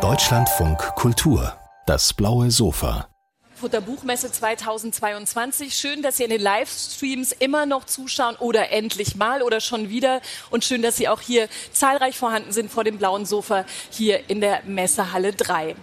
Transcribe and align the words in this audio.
Deutschlandfunk 0.00 0.78
Kultur, 0.94 1.52
das 1.84 2.14
blaue 2.14 2.50
Sofa. 2.50 3.06
Frankfurter 3.42 3.82
Buchmesse 3.82 4.32
2022. 4.32 5.74
Schön, 5.76 6.00
dass 6.00 6.16
Sie 6.16 6.24
in 6.24 6.30
den 6.30 6.40
Livestreams 6.40 7.32
immer 7.32 7.66
noch 7.66 7.84
zuschauen 7.84 8.36
oder 8.36 8.70
endlich 8.70 9.16
mal 9.16 9.42
oder 9.42 9.60
schon 9.60 9.90
wieder. 9.90 10.22
Und 10.48 10.64
schön, 10.64 10.80
dass 10.80 10.96
Sie 10.96 11.06
auch 11.06 11.20
hier 11.20 11.50
zahlreich 11.74 12.16
vorhanden 12.16 12.52
sind 12.52 12.72
vor 12.72 12.82
dem 12.82 12.96
blauen 12.96 13.26
Sofa 13.26 13.66
hier 13.90 14.30
in 14.30 14.40
der 14.40 14.62
Messehalle 14.64 15.34
3. 15.34 15.76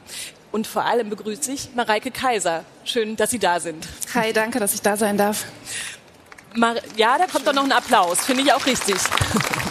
Und 0.52 0.66
vor 0.66 0.86
allem 0.86 1.12
begrüße 1.12 1.52
ich 1.52 1.76
Mareike 1.76 2.10
Kaiser. 2.10 2.66
Schön, 2.86 3.18
dass 3.18 3.30
Sie 3.30 3.40
da 3.40 3.60
sind. 3.60 3.88
Hi, 4.16 4.34
danke, 4.34 4.60
dass 4.60 4.74
ich 4.74 4.82
da 4.82 4.98
sein 4.98 5.16
darf. 5.16 5.46
Mar 6.56 6.78
ja, 6.98 7.20
da 7.20 7.28
kommt 7.28 7.46
doch 7.46 7.54
noch 7.54 7.66
ein 7.66 7.72
Applaus. 7.72 8.22
Finde 8.22 8.42
ich 8.42 8.52
auch 8.52 8.66
richtig. 8.66 8.96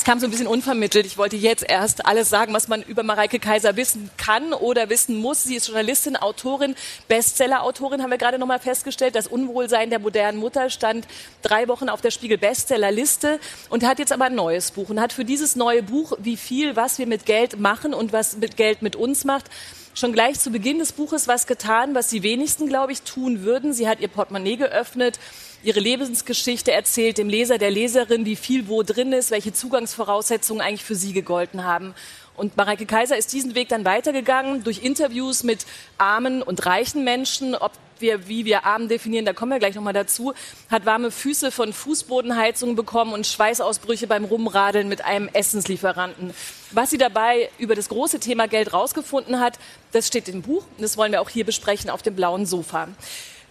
Es 0.00 0.04
kam 0.04 0.18
so 0.18 0.26
ein 0.26 0.30
bisschen 0.30 0.46
unvermittelt. 0.46 1.04
Ich 1.04 1.18
wollte 1.18 1.36
jetzt 1.36 1.62
erst 1.62 2.06
alles 2.06 2.30
sagen, 2.30 2.54
was 2.54 2.68
man 2.68 2.80
über 2.80 3.02
Mareike 3.02 3.38
Kaiser 3.38 3.76
wissen 3.76 4.08
kann 4.16 4.54
oder 4.54 4.88
wissen 4.88 5.18
muss. 5.18 5.44
Sie 5.44 5.56
ist 5.56 5.66
Journalistin, 5.66 6.16
Autorin, 6.16 6.74
Bestseller-Autorin, 7.08 8.02
haben 8.02 8.08
wir 8.08 8.16
gerade 8.16 8.38
noch 8.38 8.46
mal 8.46 8.60
festgestellt. 8.60 9.14
Das 9.14 9.26
Unwohlsein 9.26 9.90
der 9.90 9.98
modernen 9.98 10.38
Mutter 10.38 10.70
stand 10.70 11.06
drei 11.42 11.68
Wochen 11.68 11.90
auf 11.90 12.00
der 12.00 12.12
Spiegel 12.12 12.38
Bestsellerliste 12.38 13.40
und 13.68 13.84
hat 13.84 13.98
jetzt 13.98 14.10
aber 14.10 14.24
ein 14.24 14.34
neues 14.34 14.70
Buch 14.70 14.88
und 14.88 14.98
hat 15.02 15.12
für 15.12 15.26
dieses 15.26 15.54
neue 15.54 15.82
Buch, 15.82 16.14
wie 16.18 16.38
viel, 16.38 16.76
was 16.76 16.98
wir 16.98 17.06
mit 17.06 17.26
Geld 17.26 17.60
machen 17.60 17.92
und 17.92 18.14
was 18.14 18.38
mit 18.38 18.56
Geld 18.56 18.80
mit 18.80 18.96
uns 18.96 19.26
macht, 19.26 19.50
schon 19.92 20.14
gleich 20.14 20.40
zu 20.40 20.50
Beginn 20.50 20.78
des 20.78 20.92
Buches 20.92 21.28
was 21.28 21.46
getan, 21.46 21.94
was 21.94 22.08
die 22.08 22.22
wenigsten, 22.22 22.68
glaube 22.68 22.92
ich, 22.92 23.02
tun 23.02 23.42
würden. 23.42 23.74
Sie 23.74 23.86
hat 23.86 24.00
ihr 24.00 24.08
Portemonnaie 24.08 24.56
geöffnet 24.56 25.18
ihre 25.62 25.80
Lebensgeschichte 25.80 26.72
erzählt, 26.72 27.18
dem 27.18 27.28
Leser, 27.28 27.58
der 27.58 27.70
Leserin, 27.70 28.24
wie 28.24 28.36
viel 28.36 28.68
wo 28.68 28.82
drin 28.82 29.12
ist, 29.12 29.30
welche 29.30 29.52
Zugangsvoraussetzungen 29.52 30.60
eigentlich 30.60 30.84
für 30.84 30.94
sie 30.94 31.12
gegolten 31.12 31.64
haben. 31.64 31.94
Und 32.36 32.56
Mareike 32.56 32.86
Kaiser 32.86 33.18
ist 33.18 33.32
diesen 33.32 33.54
Weg 33.54 33.68
dann 33.68 33.84
weitergegangen 33.84 34.64
durch 34.64 34.82
Interviews 34.82 35.42
mit 35.42 35.66
armen 35.98 36.42
und 36.42 36.64
reichen 36.64 37.04
Menschen, 37.04 37.54
ob 37.54 37.72
wir, 37.98 38.28
wie 38.28 38.46
wir 38.46 38.64
arm 38.64 38.88
definieren, 38.88 39.26
da 39.26 39.34
kommen 39.34 39.52
wir 39.52 39.58
gleich 39.58 39.74
nochmal 39.74 39.92
dazu, 39.92 40.32
hat 40.70 40.86
warme 40.86 41.10
Füße 41.10 41.50
von 41.50 41.74
Fußbodenheizungen 41.74 42.76
bekommen 42.76 43.12
und 43.12 43.26
Schweißausbrüche 43.26 44.06
beim 44.06 44.24
Rumradeln 44.24 44.88
mit 44.88 45.04
einem 45.04 45.28
Essenslieferanten. 45.28 46.32
Was 46.70 46.88
sie 46.88 46.98
dabei 46.98 47.50
über 47.58 47.74
das 47.74 47.90
große 47.90 48.20
Thema 48.20 48.48
Geld 48.48 48.72
rausgefunden 48.72 49.40
hat, 49.40 49.58
das 49.92 50.06
steht 50.06 50.28
im 50.28 50.40
Buch 50.40 50.64
und 50.76 50.82
das 50.82 50.96
wollen 50.96 51.12
wir 51.12 51.20
auch 51.20 51.28
hier 51.28 51.44
besprechen 51.44 51.90
auf 51.90 52.00
dem 52.00 52.16
blauen 52.16 52.46
Sofa. 52.46 52.88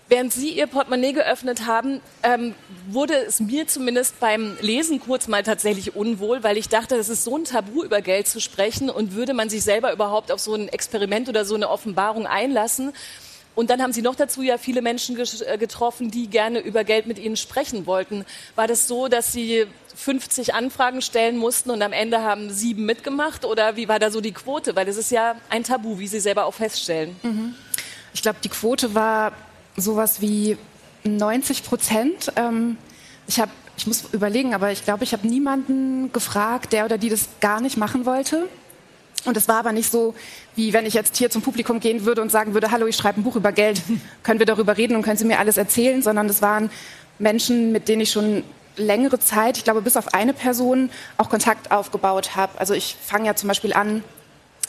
Während 0.09 0.33
Sie 0.33 0.49
Ihr 0.49 0.65
Portemonnaie 0.65 1.13
geöffnet 1.13 1.67
haben, 1.67 2.02
ähm, 2.23 2.55
wurde 2.88 3.13
es 3.13 3.39
mir 3.39 3.67
zumindest 3.67 4.19
beim 4.19 4.57
Lesen 4.59 4.99
kurz 4.99 5.27
mal 5.27 5.43
tatsächlich 5.43 5.95
unwohl, 5.95 6.43
weil 6.43 6.57
ich 6.57 6.67
dachte, 6.67 6.95
es 6.95 7.09
ist 7.09 7.23
so 7.23 7.38
ein 7.38 7.43
Tabu, 7.43 7.83
über 7.83 8.01
Geld 8.01 8.27
zu 8.27 8.41
sprechen 8.41 8.89
und 8.89 9.13
würde 9.13 9.35
man 9.35 9.49
sich 9.49 9.63
selber 9.63 9.93
überhaupt 9.93 10.31
auf 10.31 10.39
so 10.39 10.55
ein 10.55 10.67
Experiment 10.67 11.29
oder 11.29 11.45
so 11.45 11.53
eine 11.53 11.69
Offenbarung 11.69 12.25
einlassen. 12.25 12.91
Und 13.53 13.69
dann 13.69 13.83
haben 13.83 13.93
Sie 13.93 14.01
noch 14.01 14.16
dazu 14.16 14.41
ja 14.41 14.57
viele 14.57 14.81
Menschen 14.81 15.16
äh, 15.16 15.57
getroffen, 15.59 16.09
die 16.09 16.27
gerne 16.27 16.59
über 16.59 16.83
Geld 16.83 17.05
mit 17.05 17.19
Ihnen 17.19 17.38
sprechen 17.38 17.85
wollten. 17.85 18.25
War 18.55 18.66
das 18.66 18.88
so, 18.88 19.09
dass 19.09 19.31
Sie 19.31 19.67
50 19.95 20.55
Anfragen 20.55 21.03
stellen 21.03 21.38
mussten 21.38 21.69
und 21.69 21.83
am 21.83 21.94
Ende 21.94 22.21
haben 22.21 22.49
sieben 22.49 22.85
mitgemacht? 22.85 23.45
Oder 23.45 23.75
wie 23.75 23.88
war 23.88 23.99
da 23.99 24.09
so 24.09 24.21
die 24.21 24.31
Quote? 24.31 24.75
Weil 24.75 24.85
das 24.88 24.97
ist 24.97 25.11
ja 25.11 25.35
ein 25.51 25.63
Tabu, 25.63 25.99
wie 25.99 26.07
Sie 26.07 26.19
selber 26.19 26.45
auch 26.45 26.55
feststellen. 26.55 27.16
Mhm. 27.21 27.53
Ich 28.11 28.23
glaube, 28.23 28.39
die 28.44 28.49
Quote 28.49 28.95
war 28.95 29.33
sowas 29.80 30.22
wie 30.22 30.58
90 31.03 31.63
Prozent. 31.63 32.31
Ähm, 32.35 32.77
ich 33.27 33.39
habe, 33.39 33.52
ich 33.77 33.88
muss 33.88 34.05
überlegen, 34.11 34.53
aber 34.53 34.72
ich 34.72 34.83
glaube, 34.83 35.03
ich 35.03 35.13
habe 35.13 35.27
niemanden 35.27 36.11
gefragt, 36.11 36.73
der 36.73 36.85
oder 36.85 36.97
die 36.97 37.09
das 37.09 37.30
gar 37.39 37.61
nicht 37.61 37.77
machen 37.77 38.05
wollte. 38.05 38.47
Und 39.25 39.35
es 39.35 39.47
war 39.47 39.57
aber 39.57 39.73
nicht 39.73 39.91
so, 39.91 40.16
wie 40.55 40.72
wenn 40.72 40.85
ich 40.85 40.94
jetzt 40.94 41.17
hier 41.17 41.30
zum 41.30 41.41
Publikum 41.41 41.80
gehen 41.80 42.05
würde 42.05 42.22
und 42.22 42.31
sagen 42.31 42.53
würde, 42.53 42.72
hallo, 42.72 42.88
ich 42.88 42.95
schreibe 42.95 43.19
ein 43.19 43.23
Buch 43.23 43.35
über 43.35 43.52
Geld, 43.52 43.81
können 44.23 44.39
wir 44.39 44.45
darüber 44.45 44.77
reden 44.77 44.95
und 44.95 45.01
können 45.01 45.17
Sie 45.17 45.25
mir 45.25 45.40
alles 45.40 45.57
erzählen, 45.57 46.01
sondern 46.01 46.28
es 46.28 46.41
waren 46.41 46.69
Menschen, 47.17 47.72
mit 47.72 47.88
denen 47.88 48.01
ich 48.01 48.11
schon 48.11 48.44
längere 48.78 49.19
Zeit, 49.19 49.57
ich 49.57 49.66
glaube 49.66 49.81
bis 49.81 49.97
auf 49.97 50.13
eine 50.13 50.34
Person, 50.34 50.90
auch 51.17 51.29
Kontakt 51.29 51.72
aufgebaut 51.72 52.35
habe. 52.38 52.57
Also 52.59 52.73
ich 52.73 52.96
fange 53.01 53.28
ja 53.28 53.35
zum 53.35 53.50
Beispiel 53.50 53.73
an, 53.73 54.03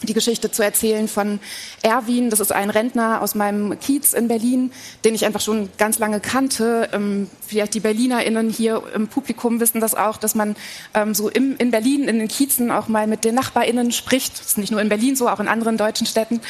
die 0.03 0.15
Geschichte 0.15 0.51
zu 0.51 0.63
erzählen 0.63 1.09
von 1.09 1.41
Erwin. 1.83 2.31
Das 2.31 2.41
ist 2.41 2.53
ein 2.53 2.71
Rentner 2.71 3.23
aus 3.23 3.35
meinem 3.35 3.79
Kiez 3.79 4.13
in 4.13 4.29
Berlin, 4.29 4.73
den 5.05 5.15
ich 5.15 5.27
einfach 5.27 5.41
schon 5.41 5.69
ganz 5.79 5.99
lange 5.99 6.21
kannte. 6.21 6.89
Ähm, 6.93 7.29
vielleicht 7.47 7.75
die 7.75 7.81
BerlinerInnen 7.81 8.51
hier 8.51 8.83
im 8.95 9.09
Publikum 9.09 9.61
wissen 9.61 9.81
das 9.81 9.95
auch, 9.95 10.17
dass 10.17 10.35
man 10.35 10.57
ähm, 10.95 11.15
so 11.15 11.29
im, 11.29 11.57
in 11.59 11.71
Berlin, 11.71 12.09
in 12.09 12.19
den 12.19 12.29
Kiezen 12.29 12.71
auch 12.71 12.89
mal 12.89 13.07
mit 13.07 13.25
den 13.25 13.35
NachbarInnen 13.35 13.93
spricht. 13.93 14.41
Das 14.41 14.47
ist 14.47 14.59
nicht 14.59 14.71
nur 14.71 14.81
in 14.81 14.89
Berlin 14.89 15.17
so, 15.17 15.29
auch 15.29 15.41
in 15.41 15.49
anderen 15.49 15.77
deutschen 15.77 16.07
Städten. 16.07 16.41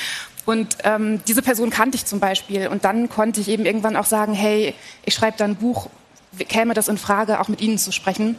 Und 0.47 0.79
ähm, 0.85 1.21
diese 1.27 1.43
Person 1.43 1.71
kannte 1.71 1.97
ich 1.97 2.07
zum 2.07 2.21
Beispiel. 2.21 2.69
Und 2.69 2.85
dann 2.85 3.09
konnte 3.09 3.41
ich 3.41 3.49
eben 3.49 3.67
irgendwann 3.67 3.97
auch 3.97 4.07
sagen, 4.07 4.33
hey, 4.33 4.75
ich 5.05 5.15
schreibe 5.15 5.37
da 5.37 5.45
ein 5.45 5.57
Buch, 5.57 5.89
käme 6.49 6.75
das 6.75 6.89
in 6.89 6.99
Frage, 6.99 7.41
auch 7.41 7.49
mit 7.49 7.61
Ihnen 7.61 7.79
zu 7.79 7.93
sprechen. 7.93 8.37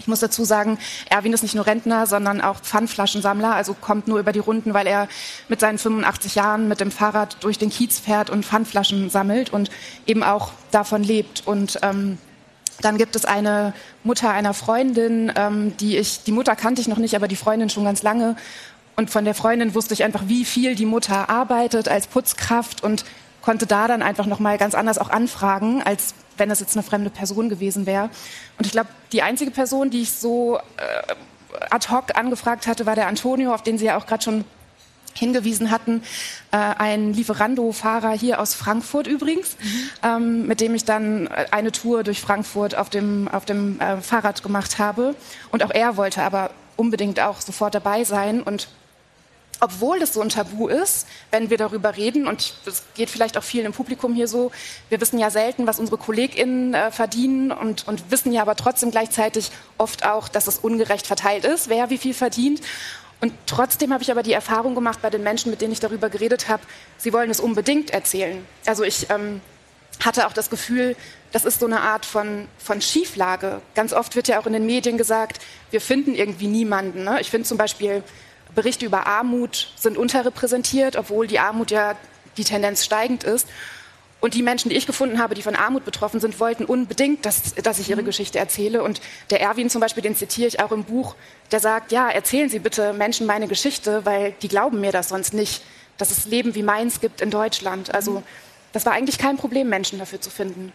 Ich 0.00 0.08
muss 0.08 0.20
dazu 0.20 0.44
sagen, 0.44 0.78
Erwin 1.08 1.32
ist 1.32 1.42
nicht 1.42 1.54
nur 1.54 1.66
Rentner, 1.66 2.06
sondern 2.06 2.40
auch 2.40 2.60
Pfandflaschensammler, 2.60 3.54
also 3.54 3.74
kommt 3.74 4.08
nur 4.08 4.18
über 4.18 4.32
die 4.32 4.40
Runden, 4.40 4.74
weil 4.74 4.88
er 4.88 5.08
mit 5.48 5.60
seinen 5.60 5.78
85 5.78 6.34
Jahren 6.34 6.66
mit 6.66 6.80
dem 6.80 6.90
Fahrrad 6.90 7.36
durch 7.44 7.58
den 7.58 7.70
Kiez 7.70 8.00
fährt 8.00 8.28
und 8.28 8.44
Pfandflaschen 8.44 9.08
sammelt 9.08 9.50
und 9.50 9.70
eben 10.06 10.24
auch 10.24 10.50
davon 10.72 11.04
lebt. 11.04 11.46
Und 11.46 11.78
ähm, 11.82 12.18
dann 12.80 12.98
gibt 12.98 13.14
es 13.14 13.24
eine 13.24 13.72
Mutter 14.02 14.30
einer 14.30 14.52
Freundin, 14.52 15.32
ähm, 15.36 15.76
die 15.76 15.96
ich, 15.96 16.24
die 16.24 16.32
Mutter 16.32 16.56
kannte 16.56 16.80
ich 16.80 16.88
noch 16.88 16.98
nicht, 16.98 17.14
aber 17.14 17.28
die 17.28 17.36
Freundin 17.36 17.70
schon 17.70 17.84
ganz 17.84 18.02
lange. 18.02 18.34
Und 18.96 19.10
von 19.10 19.24
der 19.24 19.34
Freundin 19.34 19.76
wusste 19.76 19.94
ich 19.94 20.02
einfach, 20.02 20.24
wie 20.26 20.44
viel 20.44 20.74
die 20.74 20.86
Mutter 20.86 21.30
arbeitet 21.30 21.88
als 21.88 22.08
Putzkraft 22.08 22.82
und 22.82 23.04
konnte 23.42 23.66
da 23.66 23.88
dann 23.88 24.02
einfach 24.02 24.26
noch 24.26 24.38
mal 24.38 24.58
ganz 24.58 24.74
anders 24.74 24.98
auch 24.98 25.10
anfragen, 25.10 25.82
als 25.82 26.14
wenn 26.36 26.50
es 26.50 26.60
jetzt 26.60 26.76
eine 26.76 26.82
fremde 26.82 27.10
Person 27.10 27.48
gewesen 27.48 27.86
wäre. 27.86 28.10
Und 28.58 28.66
ich 28.66 28.72
glaube, 28.72 28.88
die 29.12 29.22
einzige 29.22 29.50
Person, 29.50 29.90
die 29.90 30.02
ich 30.02 30.12
so 30.12 30.58
äh, 30.58 31.14
ad 31.70 31.88
hoc 31.90 32.16
angefragt 32.16 32.66
hatte, 32.66 32.86
war 32.86 32.94
der 32.94 33.08
Antonio, 33.08 33.52
auf 33.54 33.62
den 33.62 33.78
Sie 33.78 33.86
ja 33.86 33.96
auch 33.96 34.06
gerade 34.06 34.22
schon 34.22 34.44
hingewiesen 35.14 35.70
hatten, 35.70 36.02
äh, 36.52 36.56
ein 36.56 37.12
Lieferando-Fahrer 37.12 38.12
hier 38.12 38.40
aus 38.40 38.54
Frankfurt 38.54 39.06
übrigens, 39.06 39.56
mhm. 39.60 39.90
ähm, 40.02 40.46
mit 40.46 40.60
dem 40.60 40.74
ich 40.74 40.84
dann 40.84 41.28
eine 41.28 41.72
Tour 41.72 42.04
durch 42.04 42.20
Frankfurt 42.20 42.76
auf 42.76 42.88
dem, 42.88 43.28
auf 43.28 43.44
dem 43.44 43.80
äh, 43.80 44.00
Fahrrad 44.00 44.42
gemacht 44.42 44.78
habe. 44.78 45.14
Und 45.50 45.62
auch 45.64 45.70
er 45.70 45.96
wollte 45.96 46.22
aber 46.22 46.50
unbedingt 46.76 47.20
auch 47.20 47.40
sofort 47.40 47.74
dabei 47.74 48.04
sein 48.04 48.42
und 48.42 48.68
obwohl 49.60 49.98
das 49.98 50.14
so 50.14 50.20
ein 50.20 50.28
Tabu 50.28 50.68
ist, 50.68 51.06
wenn 51.30 51.50
wir 51.50 51.58
darüber 51.58 51.96
reden, 51.96 52.26
und 52.26 52.54
es 52.66 52.82
geht 52.94 53.10
vielleicht 53.10 53.36
auch 53.36 53.42
vielen 53.42 53.66
im 53.66 53.72
Publikum 53.72 54.14
hier 54.14 54.28
so, 54.28 54.52
wir 54.88 55.00
wissen 55.00 55.18
ja 55.18 55.30
selten, 55.30 55.66
was 55.66 55.78
unsere 55.78 55.98
KollegInnen 55.98 56.74
äh, 56.74 56.90
verdienen 56.90 57.50
und, 57.50 57.86
und 57.88 58.10
wissen 58.10 58.32
ja 58.32 58.42
aber 58.42 58.56
trotzdem 58.56 58.90
gleichzeitig 58.90 59.50
oft 59.76 60.04
auch, 60.04 60.28
dass 60.28 60.46
es 60.46 60.58
ungerecht 60.58 61.06
verteilt 61.06 61.44
ist, 61.44 61.68
wer 61.68 61.90
wie 61.90 61.98
viel 61.98 62.14
verdient. 62.14 62.60
Und 63.20 63.32
trotzdem 63.46 63.92
habe 63.92 64.02
ich 64.02 64.10
aber 64.10 64.22
die 64.22 64.32
Erfahrung 64.32 64.74
gemacht 64.74 65.00
bei 65.02 65.10
den 65.10 65.24
Menschen, 65.24 65.50
mit 65.50 65.60
denen 65.60 65.72
ich 65.72 65.80
darüber 65.80 66.08
geredet 66.08 66.48
habe, 66.48 66.62
sie 66.98 67.12
wollen 67.12 67.30
es 67.30 67.40
unbedingt 67.40 67.90
erzählen. 67.90 68.46
Also 68.64 68.84
ich 68.84 69.10
ähm, 69.10 69.40
hatte 70.04 70.26
auch 70.28 70.32
das 70.32 70.50
Gefühl, 70.50 70.94
das 71.32 71.44
ist 71.44 71.60
so 71.60 71.66
eine 71.66 71.80
Art 71.80 72.06
von, 72.06 72.46
von 72.58 72.80
Schieflage. 72.80 73.60
Ganz 73.74 73.92
oft 73.92 74.14
wird 74.14 74.28
ja 74.28 74.38
auch 74.38 74.46
in 74.46 74.52
den 74.52 74.66
Medien 74.66 74.96
gesagt, 74.96 75.40
wir 75.70 75.80
finden 75.80 76.14
irgendwie 76.14 76.46
niemanden. 76.46 77.04
Ne? 77.04 77.20
Ich 77.20 77.30
finde 77.30 77.46
zum 77.46 77.58
Beispiel 77.58 78.04
Berichte 78.58 78.84
über 78.84 79.06
Armut 79.06 79.72
sind 79.76 79.96
unterrepräsentiert, 79.96 80.96
obwohl 80.96 81.28
die 81.28 81.38
Armut 81.38 81.70
ja 81.70 81.94
die 82.36 82.42
Tendenz 82.42 82.84
steigend 82.84 83.22
ist. 83.22 83.46
Und 84.20 84.34
die 84.34 84.42
Menschen, 84.42 84.68
die 84.68 84.74
ich 84.74 84.84
gefunden 84.84 85.20
habe, 85.20 85.36
die 85.36 85.42
von 85.42 85.54
Armut 85.54 85.84
betroffen 85.84 86.18
sind, 86.18 86.40
wollten 86.40 86.64
unbedingt, 86.64 87.24
dass, 87.24 87.54
dass 87.54 87.78
ich 87.78 87.88
ihre 87.88 88.02
mhm. 88.02 88.06
Geschichte 88.06 88.40
erzähle. 88.40 88.82
Und 88.82 89.00
der 89.30 89.40
Erwin 89.40 89.70
zum 89.70 89.80
Beispiel, 89.80 90.02
den 90.02 90.16
zitiere 90.16 90.48
ich 90.48 90.58
auch 90.58 90.72
im 90.72 90.82
Buch, 90.82 91.14
der 91.52 91.60
sagt, 91.60 91.92
ja, 91.92 92.08
erzählen 92.08 92.48
Sie 92.48 92.58
bitte 92.58 92.92
Menschen 92.94 93.28
meine 93.28 93.46
Geschichte, 93.46 94.04
weil 94.04 94.34
die 94.42 94.48
glauben 94.48 94.80
mir 94.80 94.90
das 94.90 95.10
sonst 95.10 95.34
nicht, 95.34 95.62
dass 95.96 96.10
es 96.10 96.26
Leben 96.26 96.56
wie 96.56 96.64
meins 96.64 97.00
gibt 97.00 97.20
in 97.20 97.30
Deutschland. 97.30 97.94
Also 97.94 98.10
mhm. 98.10 98.22
das 98.72 98.84
war 98.86 98.92
eigentlich 98.92 99.18
kein 99.18 99.36
Problem, 99.36 99.68
Menschen 99.68 100.00
dafür 100.00 100.20
zu 100.20 100.30
finden. 100.30 100.72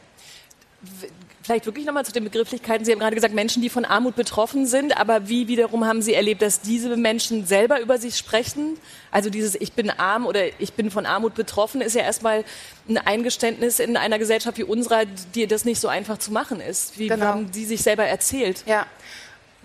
Vielleicht 1.43 1.65
wirklich 1.65 1.85
nochmal 1.85 2.05
zu 2.05 2.13
den 2.13 2.23
Begrifflichkeiten. 2.23 2.85
Sie 2.85 2.93
haben 2.93 2.99
gerade 2.99 3.15
gesagt, 3.15 3.33
Menschen, 3.33 3.61
die 3.61 3.69
von 3.69 3.83
Armut 3.83 4.15
betroffen 4.15 4.65
sind. 4.65 4.97
Aber 4.97 5.27
wie 5.27 5.49
wiederum 5.49 5.85
haben 5.85 6.01
Sie 6.01 6.13
erlebt, 6.13 6.41
dass 6.41 6.61
diese 6.61 6.95
Menschen 6.95 7.45
selber 7.45 7.81
über 7.81 7.97
sich 7.97 8.15
sprechen? 8.15 8.77
Also 9.11 9.29
dieses 9.29 9.53
Ich 9.55 9.73
bin 9.73 9.89
arm 9.89 10.25
oder 10.25 10.45
ich 10.61 10.71
bin 10.71 10.89
von 10.89 11.05
Armut 11.05 11.35
betroffen 11.35 11.81
ist 11.81 11.95
ja 11.95 12.01
erstmal 12.01 12.45
ein 12.87 12.97
Eingeständnis 12.97 13.79
in 13.79 13.97
einer 13.97 14.19
Gesellschaft 14.19 14.57
wie 14.57 14.63
unserer, 14.63 15.03
die 15.35 15.45
das 15.45 15.65
nicht 15.65 15.81
so 15.81 15.89
einfach 15.89 16.17
zu 16.17 16.31
machen 16.31 16.61
ist. 16.61 16.97
Wie 16.97 17.09
genau. 17.09 17.25
haben 17.25 17.49
Sie 17.51 17.65
sich 17.65 17.83
selber 17.83 18.05
erzählt? 18.05 18.63
Ja. 18.65 18.85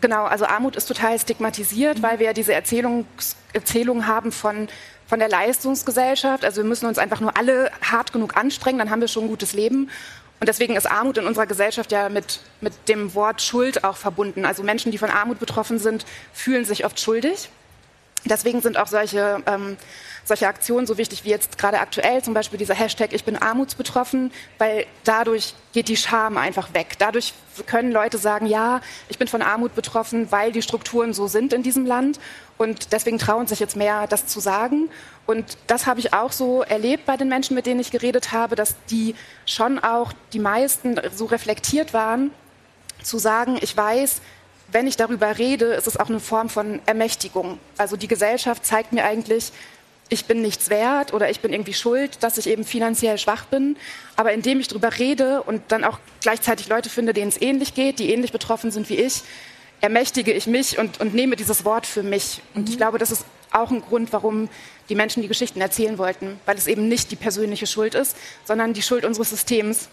Genau, 0.00 0.24
also 0.24 0.46
Armut 0.46 0.74
ist 0.74 0.86
total 0.86 1.16
stigmatisiert, 1.18 1.98
mhm. 1.98 2.02
weil 2.02 2.18
wir 2.18 2.26
ja 2.26 2.32
diese 2.32 2.54
Erzählung, 2.54 3.06
Erzählung 3.52 4.08
haben 4.08 4.32
von 4.32 4.68
von 5.06 5.18
der 5.20 5.28
Leistungsgesellschaft. 5.30 6.44
Also 6.44 6.60
wir 6.62 6.68
müssen 6.68 6.84
uns 6.84 6.98
einfach 6.98 7.20
nur 7.20 7.36
alle 7.38 7.70
hart 7.80 8.12
genug 8.12 8.36
anstrengen, 8.36 8.78
dann 8.78 8.90
haben 8.90 9.00
wir 9.00 9.08
schon 9.08 9.24
ein 9.24 9.28
gutes 9.28 9.54
Leben. 9.54 9.88
Und 10.40 10.48
deswegen 10.48 10.76
ist 10.76 10.86
Armut 10.86 11.18
in 11.18 11.26
unserer 11.26 11.46
Gesellschaft 11.46 11.90
ja 11.90 12.08
mit, 12.08 12.40
mit 12.60 12.72
dem 12.88 13.14
Wort 13.14 13.42
Schuld 13.42 13.82
auch 13.84 13.96
verbunden. 13.96 14.44
Also 14.44 14.62
Menschen, 14.62 14.92
die 14.92 14.98
von 14.98 15.10
Armut 15.10 15.40
betroffen 15.40 15.78
sind, 15.78 16.06
fühlen 16.32 16.64
sich 16.64 16.84
oft 16.84 17.00
schuldig. 17.00 17.48
Deswegen 18.24 18.60
sind 18.60 18.76
auch 18.76 18.86
solche, 18.86 19.42
ähm, 19.46 19.76
solche 20.28 20.46
Aktionen 20.46 20.86
so 20.86 20.98
wichtig 20.98 21.24
wie 21.24 21.30
jetzt 21.30 21.58
gerade 21.58 21.80
aktuell, 21.80 22.22
zum 22.22 22.34
Beispiel 22.34 22.58
dieser 22.58 22.74
Hashtag 22.74 23.12
Ich 23.12 23.24
bin 23.24 23.36
armutsbetroffen, 23.36 24.30
weil 24.58 24.86
dadurch 25.04 25.54
geht 25.72 25.88
die 25.88 25.96
Scham 25.96 26.36
einfach 26.36 26.72
weg. 26.74 26.96
Dadurch 26.98 27.34
können 27.66 27.90
Leute 27.90 28.18
sagen, 28.18 28.46
ja, 28.46 28.80
ich 29.08 29.18
bin 29.18 29.26
von 29.26 29.42
Armut 29.42 29.74
betroffen, 29.74 30.30
weil 30.30 30.52
die 30.52 30.62
Strukturen 30.62 31.12
so 31.12 31.26
sind 31.26 31.52
in 31.52 31.62
diesem 31.62 31.86
Land. 31.86 32.20
Und 32.56 32.92
deswegen 32.92 33.18
trauen 33.18 33.46
sich 33.46 33.60
jetzt 33.60 33.76
mehr, 33.76 34.06
das 34.06 34.26
zu 34.26 34.40
sagen. 34.40 34.90
Und 35.26 35.58
das 35.66 35.86
habe 35.86 36.00
ich 36.00 36.12
auch 36.12 36.32
so 36.32 36.62
erlebt 36.62 37.06
bei 37.06 37.16
den 37.16 37.28
Menschen, 37.28 37.54
mit 37.54 37.66
denen 37.66 37.80
ich 37.80 37.90
geredet 37.90 38.32
habe, 38.32 38.56
dass 38.56 38.76
die 38.90 39.14
schon 39.46 39.78
auch 39.78 40.12
die 40.32 40.38
meisten 40.38 41.00
so 41.14 41.26
reflektiert 41.26 41.92
waren, 41.92 42.30
zu 43.02 43.18
sagen, 43.18 43.58
ich 43.60 43.76
weiß, 43.76 44.20
wenn 44.70 44.86
ich 44.86 44.96
darüber 44.96 45.38
rede, 45.38 45.66
ist 45.66 45.86
es 45.86 45.96
auch 45.96 46.08
eine 46.08 46.20
Form 46.20 46.48
von 46.48 46.80
Ermächtigung. 46.86 47.58
Also 47.78 47.96
die 47.96 48.08
Gesellschaft 48.08 48.66
zeigt 48.66 48.92
mir 48.92 49.04
eigentlich, 49.04 49.52
ich 50.08 50.24
bin 50.24 50.40
nichts 50.40 50.70
wert 50.70 51.12
oder 51.12 51.30
ich 51.30 51.40
bin 51.40 51.52
irgendwie 51.52 51.74
schuld, 51.74 52.22
dass 52.22 52.38
ich 52.38 52.48
eben 52.48 52.64
finanziell 52.64 53.18
schwach 53.18 53.44
bin. 53.44 53.76
Aber 54.16 54.32
indem 54.32 54.60
ich 54.60 54.68
darüber 54.68 54.98
rede 54.98 55.42
und 55.42 55.62
dann 55.68 55.84
auch 55.84 55.98
gleichzeitig 56.20 56.68
Leute 56.68 56.88
finde, 56.88 57.12
denen 57.12 57.28
es 57.28 57.40
ähnlich 57.40 57.74
geht, 57.74 57.98
die 57.98 58.12
ähnlich 58.12 58.32
betroffen 58.32 58.70
sind 58.70 58.88
wie 58.88 58.96
ich, 58.96 59.22
ermächtige 59.80 60.32
ich 60.32 60.46
mich 60.46 60.78
und, 60.78 61.00
und 61.00 61.14
nehme 61.14 61.36
dieses 61.36 61.64
Wort 61.64 61.86
für 61.86 62.02
mich. 62.02 62.42
Und 62.54 62.62
mhm. 62.62 62.70
ich 62.70 62.76
glaube, 62.78 62.98
das 62.98 63.10
ist 63.10 63.24
auch 63.50 63.70
ein 63.70 63.82
Grund, 63.82 64.12
warum 64.12 64.48
die 64.88 64.94
Menschen 64.94 65.22
die 65.22 65.28
Geschichten 65.28 65.60
erzählen 65.60 65.98
wollten, 65.98 66.40
weil 66.46 66.56
es 66.56 66.66
eben 66.66 66.88
nicht 66.88 67.10
die 67.10 67.16
persönliche 67.16 67.66
Schuld 67.66 67.94
ist, 67.94 68.16
sondern 68.44 68.72
die 68.72 68.82
Schuld 68.82 69.04
unseres 69.04 69.30
Systems, 69.30 69.88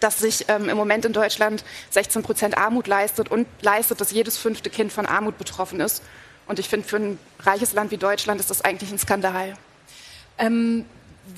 das 0.00 0.18
sich 0.18 0.46
ähm, 0.48 0.68
im 0.68 0.76
Moment 0.76 1.04
in 1.04 1.12
Deutschland 1.12 1.64
16 1.90 2.22
Prozent 2.22 2.58
Armut 2.58 2.86
leistet 2.86 3.30
und 3.30 3.46
leistet, 3.62 4.00
dass 4.00 4.10
jedes 4.10 4.36
fünfte 4.36 4.70
Kind 4.70 4.92
von 4.92 5.06
Armut 5.06 5.38
betroffen 5.38 5.80
ist. 5.80 6.02
Und 6.46 6.58
ich 6.58 6.68
finde, 6.68 6.86
für 6.86 6.96
ein 6.96 7.18
reiches 7.40 7.72
Land 7.72 7.90
wie 7.90 7.96
Deutschland 7.96 8.40
ist 8.40 8.50
das 8.50 8.62
eigentlich 8.62 8.90
ein 8.90 8.98
Skandal. 8.98 9.56
Ähm, 10.38 10.84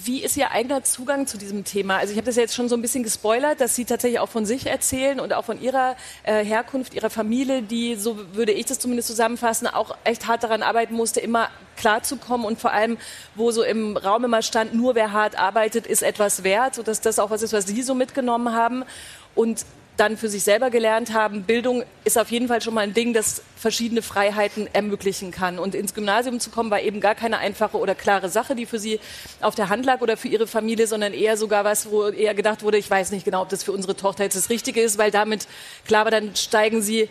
wie 0.04 0.22
ist 0.22 0.36
Ihr 0.36 0.50
eigener 0.50 0.84
Zugang 0.84 1.26
zu 1.26 1.38
diesem 1.38 1.64
Thema? 1.64 1.96
Also 1.96 2.12
ich 2.12 2.18
habe 2.18 2.26
das 2.26 2.36
ja 2.36 2.42
jetzt 2.42 2.54
schon 2.54 2.68
so 2.68 2.76
ein 2.76 2.82
bisschen 2.82 3.02
gespoilert, 3.04 3.60
dass 3.60 3.74
Sie 3.74 3.86
tatsächlich 3.86 4.20
auch 4.20 4.28
von 4.28 4.44
sich 4.44 4.66
erzählen 4.66 5.18
und 5.18 5.32
auch 5.32 5.46
von 5.46 5.62
Ihrer 5.62 5.96
äh, 6.24 6.44
Herkunft, 6.44 6.92
Ihrer 6.92 7.08
Familie, 7.08 7.62
die, 7.62 7.94
so 7.94 8.18
würde 8.34 8.52
ich 8.52 8.66
das 8.66 8.78
zumindest 8.78 9.08
zusammenfassen, 9.08 9.66
auch 9.66 9.96
echt 10.04 10.26
hart 10.26 10.42
daran 10.42 10.62
arbeiten 10.62 10.94
musste, 10.94 11.20
immer 11.20 11.48
klarzukommen 11.76 12.46
und 12.46 12.60
vor 12.60 12.72
allem, 12.72 12.98
wo 13.34 13.50
so 13.50 13.62
im 13.62 13.96
Raum 13.96 14.24
immer 14.24 14.42
stand, 14.42 14.74
nur 14.74 14.94
wer 14.94 15.12
hart 15.12 15.38
arbeitet, 15.38 15.86
ist 15.86 16.02
etwas 16.02 16.44
wert, 16.44 16.74
sodass 16.74 17.00
das 17.00 17.18
auch 17.18 17.30
was 17.30 17.40
ist, 17.40 17.54
was 17.54 17.66
Sie 17.66 17.82
so 17.82 17.94
mitgenommen 17.94 18.54
haben. 18.54 18.84
Und 19.34 19.64
dann 19.98 20.16
für 20.16 20.28
sich 20.28 20.44
selber 20.44 20.70
gelernt 20.70 21.12
haben, 21.12 21.42
Bildung 21.42 21.82
ist 22.04 22.18
auf 22.18 22.30
jeden 22.30 22.46
Fall 22.46 22.62
schon 22.62 22.72
mal 22.72 22.82
ein 22.82 22.94
Ding, 22.94 23.12
das 23.12 23.42
verschiedene 23.56 24.00
Freiheiten 24.00 24.68
ermöglichen 24.72 25.32
kann. 25.32 25.58
Und 25.58 25.74
ins 25.74 25.92
Gymnasium 25.92 26.38
zu 26.38 26.50
kommen, 26.50 26.70
war 26.70 26.80
eben 26.80 27.00
gar 27.00 27.16
keine 27.16 27.38
einfache 27.38 27.76
oder 27.76 27.96
klare 27.96 28.28
Sache, 28.28 28.54
die 28.54 28.64
für 28.64 28.78
sie 28.78 29.00
auf 29.40 29.56
der 29.56 29.68
Hand 29.68 29.84
lag 29.84 30.00
oder 30.00 30.16
für 30.16 30.28
ihre 30.28 30.46
Familie, 30.46 30.86
sondern 30.86 31.12
eher 31.12 31.36
sogar 31.36 31.64
was, 31.64 31.90
wo 31.90 32.06
eher 32.06 32.34
gedacht 32.34 32.62
wurde, 32.62 32.78
ich 32.78 32.88
weiß 32.88 33.10
nicht 33.10 33.24
genau, 33.24 33.42
ob 33.42 33.48
das 33.48 33.64
für 33.64 33.72
unsere 33.72 33.96
Tochter 33.96 34.22
jetzt 34.22 34.36
das 34.36 34.50
Richtige 34.50 34.80
ist, 34.80 34.98
weil 34.98 35.10
damit, 35.10 35.48
klar 35.84 36.04
war, 36.04 36.12
dann 36.12 36.36
steigen 36.36 36.80
sie 36.80 37.08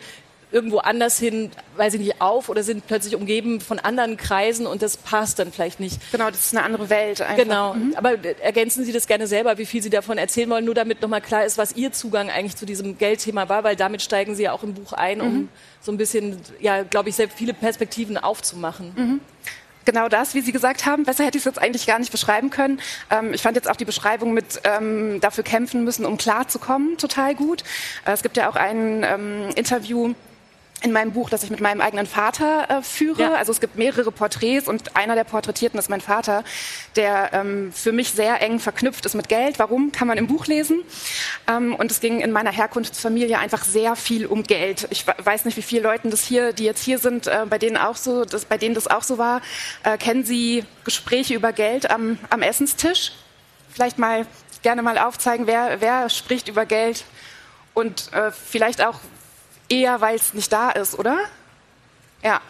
irgendwo 0.50 0.78
anders 0.78 1.18
hin, 1.18 1.50
weil 1.76 1.90
sie 1.90 1.98
nicht 1.98 2.20
auf 2.20 2.48
oder 2.48 2.62
sind 2.62 2.86
plötzlich 2.86 3.14
umgeben 3.14 3.60
von 3.60 3.78
anderen 3.78 4.16
Kreisen 4.16 4.66
und 4.66 4.82
das 4.82 4.96
passt 4.96 5.38
dann 5.38 5.52
vielleicht 5.52 5.78
nicht. 5.78 6.00
Genau, 6.10 6.30
das 6.30 6.46
ist 6.46 6.56
eine 6.56 6.64
andere 6.64 6.88
Welt. 6.88 7.20
Einfach. 7.20 7.36
Genau, 7.36 7.74
mhm. 7.74 7.94
aber 7.96 8.24
ergänzen 8.40 8.84
Sie 8.84 8.92
das 8.92 9.06
gerne 9.06 9.26
selber, 9.26 9.58
wie 9.58 9.66
viel 9.66 9.82
Sie 9.82 9.90
davon 9.90 10.16
erzählen 10.16 10.48
wollen, 10.48 10.64
nur 10.64 10.74
damit 10.74 11.02
nochmal 11.02 11.20
klar 11.20 11.44
ist, 11.44 11.58
was 11.58 11.76
Ihr 11.76 11.92
Zugang 11.92 12.30
eigentlich 12.30 12.56
zu 12.56 12.64
diesem 12.64 12.96
Geldthema 12.96 13.48
war, 13.48 13.64
weil 13.64 13.76
damit 13.76 14.00
steigen 14.00 14.34
Sie 14.34 14.44
ja 14.44 14.52
auch 14.52 14.62
im 14.62 14.74
Buch 14.74 14.92
ein, 14.94 15.20
um 15.20 15.32
mhm. 15.32 15.48
so 15.80 15.92
ein 15.92 15.98
bisschen, 15.98 16.40
ja, 16.60 16.82
glaube 16.82 17.10
ich, 17.10 17.16
sehr 17.16 17.28
viele 17.28 17.52
Perspektiven 17.52 18.16
aufzumachen. 18.16 18.92
Mhm 18.96 19.20
genau 19.88 20.10
das, 20.10 20.34
wie 20.34 20.42
Sie 20.42 20.52
gesagt 20.52 20.84
haben. 20.84 21.04
Besser 21.04 21.24
hätte 21.24 21.38
ich 21.38 21.40
es 21.40 21.46
jetzt 21.46 21.58
eigentlich 21.58 21.86
gar 21.86 21.98
nicht 21.98 22.12
beschreiben 22.12 22.50
können. 22.50 22.78
Ähm, 23.08 23.32
ich 23.32 23.40
fand 23.40 23.56
jetzt 23.56 23.70
auch 23.70 23.76
die 23.76 23.86
Beschreibung 23.86 24.34
mit 24.34 24.60
ähm, 24.64 25.18
dafür 25.22 25.44
kämpfen 25.44 25.82
müssen, 25.82 26.04
um 26.04 26.18
klarzukommen, 26.18 26.98
total 26.98 27.34
gut. 27.34 27.62
Äh, 28.04 28.12
es 28.12 28.22
gibt 28.22 28.36
ja 28.36 28.50
auch 28.50 28.56
ein 28.56 29.02
ähm, 29.02 29.48
Interview 29.56 30.12
in 30.82 30.92
meinem 30.92 31.12
Buch, 31.12 31.28
das 31.28 31.42
ich 31.42 31.50
mit 31.50 31.60
meinem 31.60 31.80
eigenen 31.80 32.06
Vater 32.06 32.66
äh, 32.70 32.82
führe. 32.82 33.22
Ja. 33.22 33.34
Also 33.34 33.50
es 33.52 33.60
gibt 33.60 33.76
mehrere 33.76 34.12
Porträts 34.12 34.68
und 34.68 34.96
einer 34.96 35.14
der 35.14 35.24
Porträtierten 35.24 35.78
ist 35.78 35.90
mein 35.90 36.00
Vater, 36.00 36.44
der 36.94 37.30
ähm, 37.32 37.72
für 37.72 37.92
mich 37.92 38.12
sehr 38.12 38.40
eng 38.42 38.60
verknüpft 38.60 39.04
ist 39.04 39.14
mit 39.14 39.28
Geld. 39.28 39.58
Warum? 39.58 39.90
Kann 39.90 40.06
man 40.06 40.18
im 40.18 40.28
Buch 40.28 40.46
lesen. 40.46 40.82
Ähm, 41.48 41.74
und 41.74 41.90
es 41.90 42.00
ging 42.00 42.20
in 42.20 42.30
meiner 42.30 42.52
Herkunftsfamilie 42.52 43.38
einfach 43.38 43.64
sehr 43.64 43.96
viel 43.96 44.26
um 44.26 44.44
Geld. 44.44 44.86
Ich 44.90 45.04
weiß 45.06 45.44
nicht, 45.46 45.56
wie 45.56 45.62
viele 45.62 45.82
Leute 45.82 46.08
das 46.10 46.24
hier, 46.24 46.52
die 46.52 46.64
jetzt 46.64 46.84
hier 46.84 46.98
sind, 46.98 47.26
äh, 47.26 47.44
bei 47.48 47.58
denen 47.58 47.76
auch 47.76 47.96
so, 47.96 48.24
das, 48.24 48.44
bei 48.44 48.56
denen 48.56 48.74
das 48.74 48.86
auch 48.86 49.02
so 49.02 49.18
war. 49.18 49.42
Äh, 49.82 49.98
kennen 49.98 50.24
Sie 50.24 50.64
Gespräche 50.84 51.34
über 51.34 51.52
Geld 51.52 51.90
am, 51.90 52.18
am 52.30 52.42
Essenstisch? 52.42 53.12
Vielleicht 53.72 53.98
mal 53.98 54.26
gerne 54.62 54.82
mal 54.82 54.98
aufzeigen, 54.98 55.46
wer, 55.46 55.80
wer 55.80 56.08
spricht 56.08 56.48
über 56.48 56.66
Geld 56.66 57.04
und 57.74 58.12
äh, 58.12 58.30
vielleicht 58.32 58.84
auch 58.84 58.98
eher, 59.68 60.00
weil 60.00 60.16
es 60.16 60.34
nicht 60.34 60.52
da 60.52 60.70
ist, 60.70 60.98
oder? 60.98 61.18
Ja, 62.22 62.40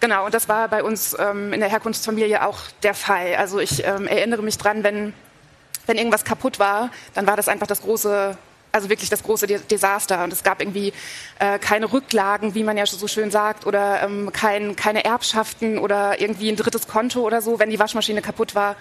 genau. 0.00 0.24
Und 0.24 0.34
das 0.34 0.48
war 0.48 0.68
bei 0.68 0.82
uns 0.82 1.16
ähm, 1.18 1.52
in 1.52 1.60
der 1.60 1.68
Herkunftsfamilie 1.68 2.44
auch 2.44 2.58
der 2.82 2.94
Fall. 2.94 3.34
Also 3.36 3.58
ich 3.58 3.84
ähm, 3.84 4.06
erinnere 4.06 4.42
mich 4.42 4.56
dran, 4.56 4.82
wenn, 4.82 5.12
wenn 5.86 5.98
irgendwas 5.98 6.24
kaputt 6.24 6.58
war, 6.58 6.90
dann 7.14 7.26
war 7.26 7.36
das 7.36 7.48
einfach 7.48 7.66
das 7.66 7.82
große, 7.82 8.36
also 8.72 8.88
wirklich 8.88 9.10
das 9.10 9.22
große 9.22 9.46
Desaster. 9.46 10.24
Und 10.24 10.32
es 10.32 10.42
gab 10.42 10.60
irgendwie 10.60 10.92
äh, 11.38 11.58
keine 11.58 11.92
Rücklagen, 11.92 12.54
wie 12.54 12.64
man 12.64 12.78
ja 12.78 12.86
so 12.86 13.08
schön 13.08 13.30
sagt, 13.30 13.66
oder 13.66 14.02
ähm, 14.02 14.32
kein, 14.32 14.74
keine 14.74 15.04
Erbschaften 15.04 15.78
oder 15.78 16.20
irgendwie 16.20 16.50
ein 16.50 16.56
drittes 16.56 16.88
Konto 16.88 17.20
oder 17.20 17.42
so. 17.42 17.58
Wenn 17.58 17.70
die 17.70 17.78
Waschmaschine 17.78 18.22
kaputt 18.22 18.54
war, 18.54 18.76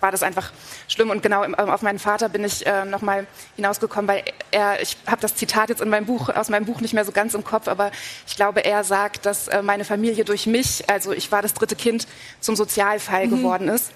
war 0.00 0.12
das 0.12 0.22
einfach 0.22 0.52
schlimm. 0.88 1.10
Und 1.10 1.22
genau 1.22 1.44
ähm, 1.44 1.54
auf 1.54 1.82
meinen 1.82 1.98
Vater 1.98 2.28
bin 2.28 2.44
ich 2.44 2.66
äh, 2.66 2.84
nochmal 2.84 3.26
hinausgekommen, 3.56 4.08
weil 4.08 4.22
er, 4.50 4.80
ich 4.82 4.96
habe 5.06 5.20
das 5.20 5.34
Zitat 5.34 5.68
jetzt 5.68 5.80
in 5.80 5.88
meinem 5.88 6.06
Buch, 6.06 6.28
aus 6.28 6.48
meinem 6.48 6.66
Buch 6.66 6.80
nicht 6.80 6.94
mehr 6.94 7.04
so 7.04 7.12
ganz 7.12 7.34
im 7.34 7.44
Kopf, 7.44 7.68
aber 7.68 7.90
ich 8.26 8.36
glaube, 8.36 8.64
er 8.64 8.84
sagt, 8.84 9.26
dass 9.26 9.48
äh, 9.48 9.62
meine 9.62 9.84
Familie 9.84 10.24
durch 10.24 10.46
mich, 10.46 10.88
also 10.88 11.12
ich 11.12 11.32
war 11.32 11.42
das 11.42 11.54
dritte 11.54 11.76
Kind, 11.76 12.06
zum 12.40 12.56
Sozialfall 12.56 13.26
mhm. 13.26 13.30
geworden 13.30 13.68
ist. 13.68 13.92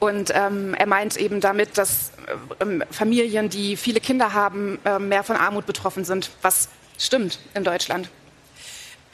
Und 0.00 0.32
ähm, 0.34 0.74
er 0.74 0.86
meint 0.86 1.16
eben 1.16 1.40
damit, 1.40 1.78
dass 1.78 2.10
äh, 2.58 2.84
Familien, 2.90 3.48
die 3.48 3.76
viele 3.76 4.00
Kinder 4.00 4.34
haben, 4.34 4.78
äh, 4.84 4.98
mehr 4.98 5.22
von 5.22 5.36
Armut 5.36 5.66
betroffen 5.66 6.04
sind, 6.04 6.30
was 6.42 6.68
stimmt 6.98 7.38
in 7.54 7.64
Deutschland. 7.64 8.10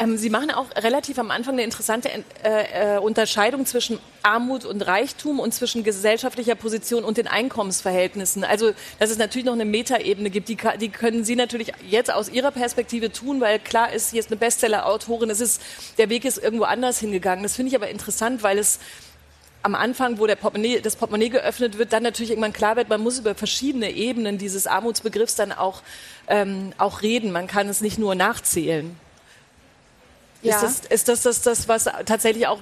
Ähm, 0.01 0.17
Sie 0.17 0.31
machen 0.31 0.51
auch 0.51 0.67
relativ 0.77 1.19
am 1.19 1.31
Anfang 1.31 1.55
eine 1.55 1.63
interessante 1.63 2.09
äh, 2.43 2.95
äh, 2.95 2.99
Unterscheidung 2.99 3.67
zwischen 3.67 3.99
Armut 4.23 4.65
und 4.65 4.81
Reichtum 4.81 5.39
und 5.39 5.53
zwischen 5.53 5.85
gesellschaftlicher 5.85 6.55
Position 6.55 7.05
und 7.05 7.19
den 7.19 7.29
Einkommensverhältnissen. 7.29 8.43
Also, 8.43 8.73
dass 8.99 9.11
es 9.11 9.19
natürlich 9.19 9.45
noch 9.45 9.53
eine 9.53 9.67
Metaebene 9.67 10.31
gibt, 10.31 10.49
die, 10.49 10.57
die 10.81 10.89
können 10.89 11.23
Sie 11.23 11.37
natürlich 11.37 11.73
jetzt 11.87 12.11
aus 12.11 12.31
Ihrer 12.31 12.51
Perspektive 12.51 13.13
tun, 13.13 13.43
weil 13.43 13.59
klar 13.59 13.93
ist, 13.93 14.11
hier 14.11 14.21
ist 14.21 14.31
eine 14.31 14.39
Bestseller-Autorin, 14.39 15.29
es 15.29 15.41
ist, 15.41 15.61
der 15.99 16.09
Weg 16.09 16.25
ist 16.25 16.39
irgendwo 16.39 16.65
anders 16.65 16.99
hingegangen. 16.99 17.43
Das 17.43 17.57
finde 17.57 17.69
ich 17.69 17.77
aber 17.77 17.91
interessant, 17.91 18.43
weil 18.43 18.59
es 18.59 18.79
am 19.63 19.75
Anfang, 19.75 20.19
wo 20.19 20.27
der 20.27 20.37
Portemonnaie, 20.37 20.81
das 20.81 20.97
Portemonnaie 20.97 21.29
geöffnet 21.29 21.77
wird, 21.77 21.93
dann 21.93 22.03
natürlich 22.03 22.31
irgendwann 22.31 22.55
klar 22.55 22.77
wird, 22.77 22.89
man 22.89 23.03
muss 23.03 23.19
über 23.19 23.35
verschiedene 23.35 23.91
Ebenen 23.91 24.39
dieses 24.39 24.67
Armutsbegriffs 24.67 25.35
dann 25.35 25.53
auch, 25.53 25.83
ähm, 26.27 26.73
auch 26.79 27.03
reden. 27.03 27.33
Man 27.33 27.47
kann 27.47 27.69
es 27.69 27.83
nicht 27.83 27.99
nur 27.99 28.15
nachzählen. 28.15 28.97
Ja. 30.43 30.57
Ist, 30.57 30.63
das, 30.63 30.91
ist 30.91 31.09
das, 31.09 31.23
das 31.23 31.43
das, 31.43 31.69
was 31.69 31.85
tatsächlich 32.07 32.47
auch, 32.47 32.61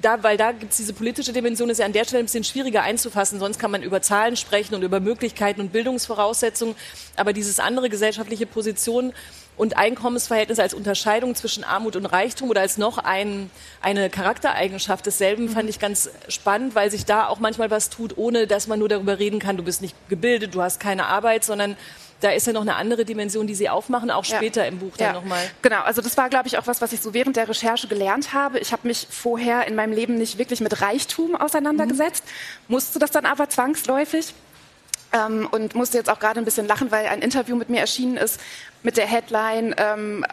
da, 0.00 0.22
weil 0.22 0.36
da 0.36 0.52
gibt 0.52 0.72
es 0.72 0.78
diese 0.78 0.94
politische 0.94 1.32
Dimension, 1.32 1.68
ist 1.68 1.78
ja 1.78 1.84
an 1.84 1.92
der 1.92 2.04
Stelle 2.04 2.20
ein 2.22 2.26
bisschen 2.26 2.44
schwieriger 2.44 2.82
einzufassen. 2.82 3.38
Sonst 3.38 3.58
kann 3.58 3.70
man 3.70 3.82
über 3.82 4.00
Zahlen 4.00 4.36
sprechen 4.36 4.74
und 4.74 4.82
über 4.82 5.00
Möglichkeiten 5.00 5.60
und 5.60 5.72
Bildungsvoraussetzungen. 5.72 6.74
Aber 7.16 7.32
dieses 7.32 7.60
andere 7.60 7.90
gesellschaftliche 7.90 8.46
Position 8.46 9.12
und 9.58 9.76
Einkommensverhältnis 9.76 10.58
als 10.60 10.72
Unterscheidung 10.72 11.34
zwischen 11.34 11.64
Armut 11.64 11.96
und 11.96 12.06
Reichtum 12.06 12.48
oder 12.48 12.60
als 12.60 12.78
noch 12.78 12.96
ein, 12.96 13.50
eine 13.80 14.08
Charaktereigenschaft 14.08 15.04
desselben 15.04 15.46
mhm. 15.46 15.50
fand 15.50 15.68
ich 15.68 15.78
ganz 15.78 16.08
spannend, 16.28 16.74
weil 16.74 16.90
sich 16.90 17.04
da 17.04 17.26
auch 17.26 17.40
manchmal 17.40 17.70
was 17.70 17.90
tut, 17.90 18.16
ohne 18.16 18.46
dass 18.46 18.68
man 18.68 18.78
nur 18.78 18.88
darüber 18.88 19.18
reden 19.18 19.40
kann, 19.40 19.56
du 19.56 19.64
bist 19.64 19.82
nicht 19.82 19.96
gebildet, 20.08 20.54
du 20.54 20.62
hast 20.62 20.80
keine 20.80 21.06
Arbeit, 21.06 21.44
sondern 21.44 21.76
da 22.20 22.30
ist 22.30 22.46
ja 22.46 22.52
noch 22.52 22.62
eine 22.62 22.76
andere 22.76 23.04
Dimension, 23.04 23.46
die 23.46 23.54
Sie 23.54 23.68
aufmachen, 23.68 24.10
auch 24.10 24.24
später 24.24 24.62
ja. 24.62 24.68
im 24.68 24.78
Buch 24.78 24.96
dann 24.96 25.08
ja. 25.08 25.12
nochmal. 25.12 25.48
Genau, 25.62 25.82
also 25.82 26.02
das 26.02 26.16
war, 26.16 26.28
glaube 26.28 26.48
ich, 26.48 26.58
auch 26.58 26.66
was, 26.66 26.80
was 26.80 26.92
ich 26.92 27.00
so 27.00 27.14
während 27.14 27.36
der 27.36 27.48
Recherche 27.48 27.86
gelernt 27.86 28.32
habe. 28.32 28.58
Ich 28.58 28.72
habe 28.72 28.88
mich 28.88 29.06
vorher 29.10 29.66
in 29.66 29.74
meinem 29.74 29.92
Leben 29.92 30.16
nicht 30.16 30.38
wirklich 30.38 30.60
mit 30.60 30.80
Reichtum 30.80 31.36
auseinandergesetzt, 31.36 32.24
mhm. 32.24 32.74
musste 32.74 32.98
das 32.98 33.10
dann 33.10 33.26
aber 33.26 33.48
zwangsläufig. 33.48 34.34
Ähm, 35.10 35.48
und 35.50 35.74
musste 35.74 35.96
jetzt 35.96 36.10
auch 36.10 36.18
gerade 36.18 36.38
ein 36.38 36.44
bisschen 36.44 36.66
lachen, 36.66 36.90
weil 36.90 37.06
ein 37.06 37.22
Interview 37.22 37.56
mit 37.56 37.70
mir 37.70 37.80
erschienen 37.80 38.18
ist 38.18 38.38
mit 38.82 38.98
der 38.98 39.06
Headline 39.06 39.74
ähm, 39.78 40.26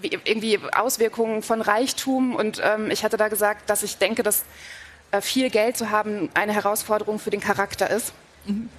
wie, 0.00 0.18
irgendwie 0.24 0.58
Auswirkungen 0.74 1.42
von 1.42 1.60
Reichtum. 1.60 2.34
Und 2.34 2.58
ähm, 2.64 2.90
ich 2.90 3.04
hatte 3.04 3.18
da 3.18 3.28
gesagt, 3.28 3.68
dass 3.68 3.82
ich 3.82 3.98
denke, 3.98 4.22
dass 4.22 4.44
äh, 5.10 5.20
viel 5.20 5.50
Geld 5.50 5.76
zu 5.76 5.90
haben 5.90 6.30
eine 6.32 6.54
Herausforderung 6.54 7.18
für 7.18 7.28
den 7.28 7.40
Charakter 7.40 7.90
ist. 7.90 8.14
Mhm. 8.46 8.70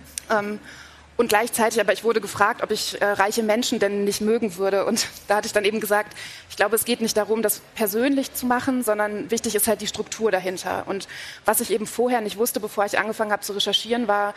Und 1.17 1.29
gleichzeitig, 1.29 1.79
aber 1.79 1.93
ich 1.93 2.03
wurde 2.03 2.19
gefragt, 2.19 2.61
ob 2.61 2.71
ich 2.71 3.01
äh, 3.01 3.05
reiche 3.05 3.41
Menschen 3.41 3.79
denn 3.79 4.03
nicht 4.03 4.19
mögen 4.19 4.57
würde. 4.57 4.85
Und 4.85 5.07
da 5.27 5.37
hatte 5.37 5.47
ich 5.47 5.53
dann 5.53 5.63
eben 5.63 5.79
gesagt, 5.79 6.15
ich 6.49 6.57
glaube, 6.57 6.75
es 6.75 6.85
geht 6.85 7.01
nicht 7.01 7.15
darum, 7.15 7.41
das 7.41 7.61
persönlich 7.73 8.33
zu 8.33 8.45
machen, 8.45 8.83
sondern 8.83 9.31
wichtig 9.31 9.55
ist 9.55 9.67
halt 9.67 9.81
die 9.81 9.87
Struktur 9.87 10.31
dahinter. 10.31 10.83
Und 10.87 11.07
was 11.45 11.61
ich 11.61 11.71
eben 11.71 11.87
vorher 11.87 12.21
nicht 12.21 12.37
wusste, 12.37 12.59
bevor 12.59 12.85
ich 12.85 12.99
angefangen 12.99 13.31
habe 13.31 13.43
zu 13.43 13.53
recherchieren, 13.53 14.07
war, 14.07 14.33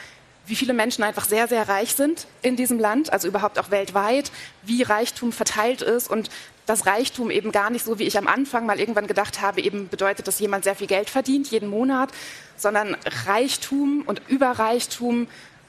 wie 0.46 0.56
viele 0.56 0.72
Menschen 0.72 1.04
einfach 1.04 1.26
sehr, 1.26 1.46
sehr 1.46 1.68
reich 1.68 1.94
sind 1.94 2.26
in 2.42 2.56
diesem 2.56 2.78
Land, 2.78 3.12
also 3.12 3.28
überhaupt 3.28 3.58
auch 3.58 3.70
weltweit, 3.70 4.30
wie 4.62 4.82
Reichtum 4.82 5.30
verteilt 5.30 5.82
ist 5.82 6.08
und 6.08 6.30
dass 6.64 6.86
Reichtum 6.86 7.30
eben 7.30 7.52
gar 7.52 7.70
nicht 7.70 7.84
so, 7.84 7.98
wie 7.98 8.04
ich 8.04 8.16
am 8.18 8.26
Anfang 8.26 8.66
mal 8.66 8.80
irgendwann 8.80 9.06
gedacht 9.06 9.40
habe, 9.40 9.60
eben 9.60 9.88
bedeutet, 9.88 10.26
dass 10.26 10.38
jemand 10.38 10.64
sehr 10.64 10.74
viel 10.74 10.86
Geld 10.86 11.10
verdient 11.10 11.48
jeden 11.50 11.68
Monat, 11.68 12.10
sondern 12.56 12.96
Reichtum 13.26 14.02
und 14.06 14.22
Überreichtum 14.28 15.28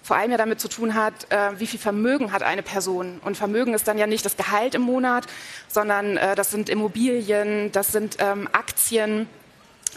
vor 0.09 0.17
allem 0.17 0.31
ja 0.31 0.37
damit 0.37 0.59
zu 0.59 0.67
tun 0.67 0.95
hat, 0.95 1.13
äh, 1.29 1.59
wie 1.59 1.67
viel 1.67 1.79
Vermögen 1.79 2.31
hat 2.31 2.41
eine 2.41 2.63
Person. 2.63 3.21
Und 3.23 3.37
Vermögen 3.37 3.75
ist 3.75 3.87
dann 3.87 3.99
ja 3.99 4.07
nicht 4.07 4.25
das 4.25 4.37
Gehalt 4.37 4.73
im 4.73 4.81
Monat, 4.81 5.27
sondern 5.67 6.17
äh, 6.17 6.33
das 6.33 6.49
sind 6.49 6.67
Immobilien, 6.67 7.71
das 7.73 7.91
sind 7.91 8.17
ähm, 8.17 8.49
Aktien. 8.51 9.29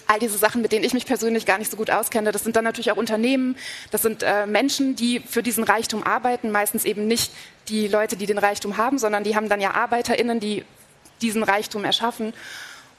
All 0.09 0.19
diese 0.19 0.37
Sachen, 0.37 0.61
mit 0.61 0.71
denen 0.71 0.85
ich 0.85 0.93
mich 0.93 1.07
persönlich 1.07 1.47
gar 1.47 1.57
nicht 1.57 1.71
so 1.71 1.79
gut 1.79 1.91
auskenne, 1.91 2.31
das 2.31 2.45
sind 2.45 2.57
dann 2.57 2.65
natürlich 2.65 2.93
auch 2.93 2.99
Unternehmen, 2.99 3.57
das 3.91 4.03
sind 4.03 4.23
äh, 4.23 4.45
Menschen, 4.45 4.97
die 4.97 5.21
für 5.21 5.43
diesen 5.43 5.65
Reichtum 5.65 6.03
arbeiten, 6.03 6.51
meistens 6.51 6.85
eben 6.85 7.09
nicht 7.09 7.33
die 7.69 7.89
Leute, 7.89 8.19
die 8.19 8.27
den 8.27 8.37
Reichtum 8.37 8.77
haben, 8.77 8.99
sondern 8.99 9.25
die 9.25 9.35
haben 9.35 9.49
dann 9.49 9.63
ja 9.63 9.71
ArbeiterInnen, 9.71 10.41
die 10.41 10.67
diesen 11.23 11.43
Reichtum 11.43 11.87
erschaffen. 11.87 12.35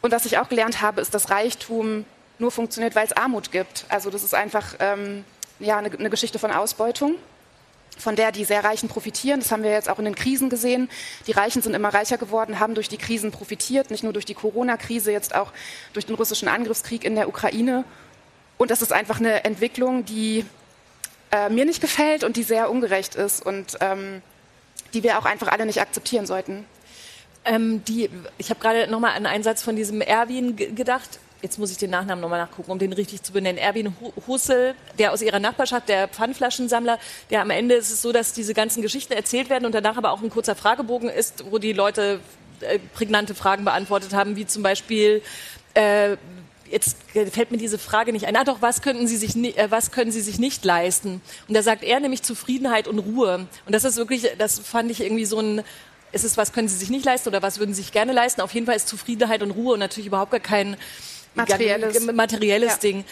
Und 0.01 0.11
was 0.11 0.25
ich 0.25 0.39
auch 0.39 0.49
gelernt 0.49 0.81
habe, 0.81 0.99
ist, 0.99 1.13
dass 1.13 1.29
Reichtum 1.29 2.05
nur 2.39 2.49
funktioniert, 2.49 2.95
weil 2.95 3.05
es 3.05 3.13
Armut 3.13 3.51
gibt. 3.51 3.85
Also 3.89 4.09
das 4.09 4.23
ist 4.23 4.33
einfach 4.33 4.73
ähm, 4.79 5.23
ja, 5.59 5.77
eine, 5.77 5.91
eine 5.91 6.09
Geschichte 6.09 6.39
von 6.39 6.51
Ausbeutung 6.51 7.15
von 7.97 8.15
der 8.15 8.31
die 8.31 8.45
sehr 8.45 8.63
Reichen 8.63 8.89
profitieren. 8.89 9.39
Das 9.39 9.51
haben 9.51 9.63
wir 9.63 9.71
jetzt 9.71 9.89
auch 9.89 9.99
in 9.99 10.05
den 10.05 10.15
Krisen 10.15 10.49
gesehen. 10.49 10.89
Die 11.27 11.31
Reichen 11.31 11.61
sind 11.61 11.73
immer 11.73 11.93
reicher 11.93 12.17
geworden, 12.17 12.59
haben 12.59 12.75
durch 12.75 12.89
die 12.89 12.97
Krisen 12.97 13.31
profitiert, 13.31 13.91
nicht 13.91 14.03
nur 14.03 14.13
durch 14.13 14.25
die 14.25 14.33
Corona-Krise, 14.33 15.11
jetzt 15.11 15.35
auch 15.35 15.51
durch 15.93 16.05
den 16.05 16.15
russischen 16.15 16.47
Angriffskrieg 16.47 17.03
in 17.03 17.15
der 17.15 17.27
Ukraine. 17.27 17.83
Und 18.57 18.71
das 18.71 18.81
ist 18.81 18.93
einfach 18.93 19.19
eine 19.19 19.43
Entwicklung, 19.43 20.05
die 20.05 20.45
äh, 21.31 21.49
mir 21.49 21.65
nicht 21.65 21.81
gefällt 21.81 22.23
und 22.23 22.37
die 22.37 22.43
sehr 22.43 22.69
ungerecht 22.69 23.15
ist 23.15 23.45
und 23.45 23.77
ähm, 23.81 24.21
die 24.93 25.03
wir 25.03 25.17
auch 25.17 25.25
einfach 25.25 25.47
alle 25.47 25.65
nicht 25.65 25.81
akzeptieren 25.81 26.25
sollten. 26.25 26.65
Ähm, 27.45 27.83
die, 27.85 28.09
ich 28.37 28.49
habe 28.49 28.59
gerade 28.59 28.89
noch 28.89 28.99
mal 28.99 29.11
an 29.13 29.25
einen 29.25 29.43
Satz 29.43 29.63
von 29.63 29.75
diesem 29.75 30.01
Erwin 30.01 30.55
gedacht 30.55 31.19
jetzt 31.43 31.59
muss 31.59 31.69
ich 31.69 31.77
den 31.77 31.91
Nachnamen 31.91 32.21
nochmal 32.21 32.39
nachgucken, 32.39 32.71
um 32.71 32.79
den 32.79 32.93
richtig 32.93 33.21
zu 33.21 33.33
benennen. 33.33 33.57
Erwin 33.57 33.93
Hussel, 34.25 34.75
der 34.97 35.11
aus 35.11 35.21
ihrer 35.21 35.39
Nachbarschaft, 35.39 35.89
der 35.89 36.07
Pfandflaschensammler, 36.07 36.97
der 37.29 37.41
am 37.41 37.49
Ende 37.49 37.75
ist 37.75 37.91
es 37.91 38.01
so, 38.01 38.13
dass 38.13 38.31
diese 38.33 38.53
ganzen 38.53 38.81
Geschichten 38.81 39.13
erzählt 39.13 39.49
werden 39.49 39.65
und 39.65 39.75
danach 39.75 39.97
aber 39.97 40.11
auch 40.11 40.23
ein 40.23 40.29
kurzer 40.29 40.55
Fragebogen 40.55 41.09
ist, 41.09 41.51
wo 41.51 41.59
die 41.59 41.73
Leute 41.73 42.21
äh, 42.61 42.79
prägnante 42.93 43.35
Fragen 43.35 43.65
beantwortet 43.65 44.13
haben, 44.13 44.37
wie 44.37 44.47
zum 44.47 44.63
Beispiel, 44.63 45.21
äh, 45.73 46.15
jetzt 46.71 46.95
fällt 47.11 47.51
mir 47.51 47.57
diese 47.57 47.77
Frage 47.77 48.13
nicht 48.13 48.25
ein. 48.25 48.37
Ah 48.37 48.45
doch, 48.45 48.61
was 48.61 48.81
könnten 48.81 49.05
Sie 49.05 49.17
sich, 49.17 49.35
äh, 49.35 49.69
was 49.69 49.91
können 49.91 50.13
Sie 50.13 50.21
sich 50.21 50.39
nicht 50.39 50.63
leisten? 50.63 51.21
Und 51.49 51.55
da 51.55 51.61
sagt 51.61 51.83
er 51.83 51.99
nämlich 51.99 52.23
Zufriedenheit 52.23 52.87
und 52.87 52.99
Ruhe. 52.99 53.47
Und 53.65 53.75
das 53.75 53.83
ist 53.83 53.97
wirklich, 53.97 54.29
das 54.37 54.59
fand 54.59 54.89
ich 54.91 55.01
irgendwie 55.01 55.25
so 55.25 55.39
ein, 55.39 55.61
ist 56.13 56.23
es, 56.23 56.37
was 56.37 56.53
können 56.53 56.69
Sie 56.69 56.77
sich 56.77 56.89
nicht 56.89 57.03
leisten 57.03 57.27
oder 57.27 57.41
was 57.41 57.59
würden 57.59 57.73
Sie 57.73 57.81
sich 57.81 57.91
gerne 57.91 58.13
leisten? 58.13 58.39
Auf 58.39 58.53
jeden 58.53 58.65
Fall 58.65 58.77
ist 58.77 58.87
Zufriedenheit 58.87 59.41
und 59.43 59.51
Ruhe 59.51 59.73
und 59.73 59.79
natürlich 59.79 60.07
überhaupt 60.07 60.31
gar 60.31 60.39
kein 60.39 60.77
materielles, 61.35 61.99
materielles 62.11 62.73
ja. 62.73 62.77
Ding. 62.77 63.05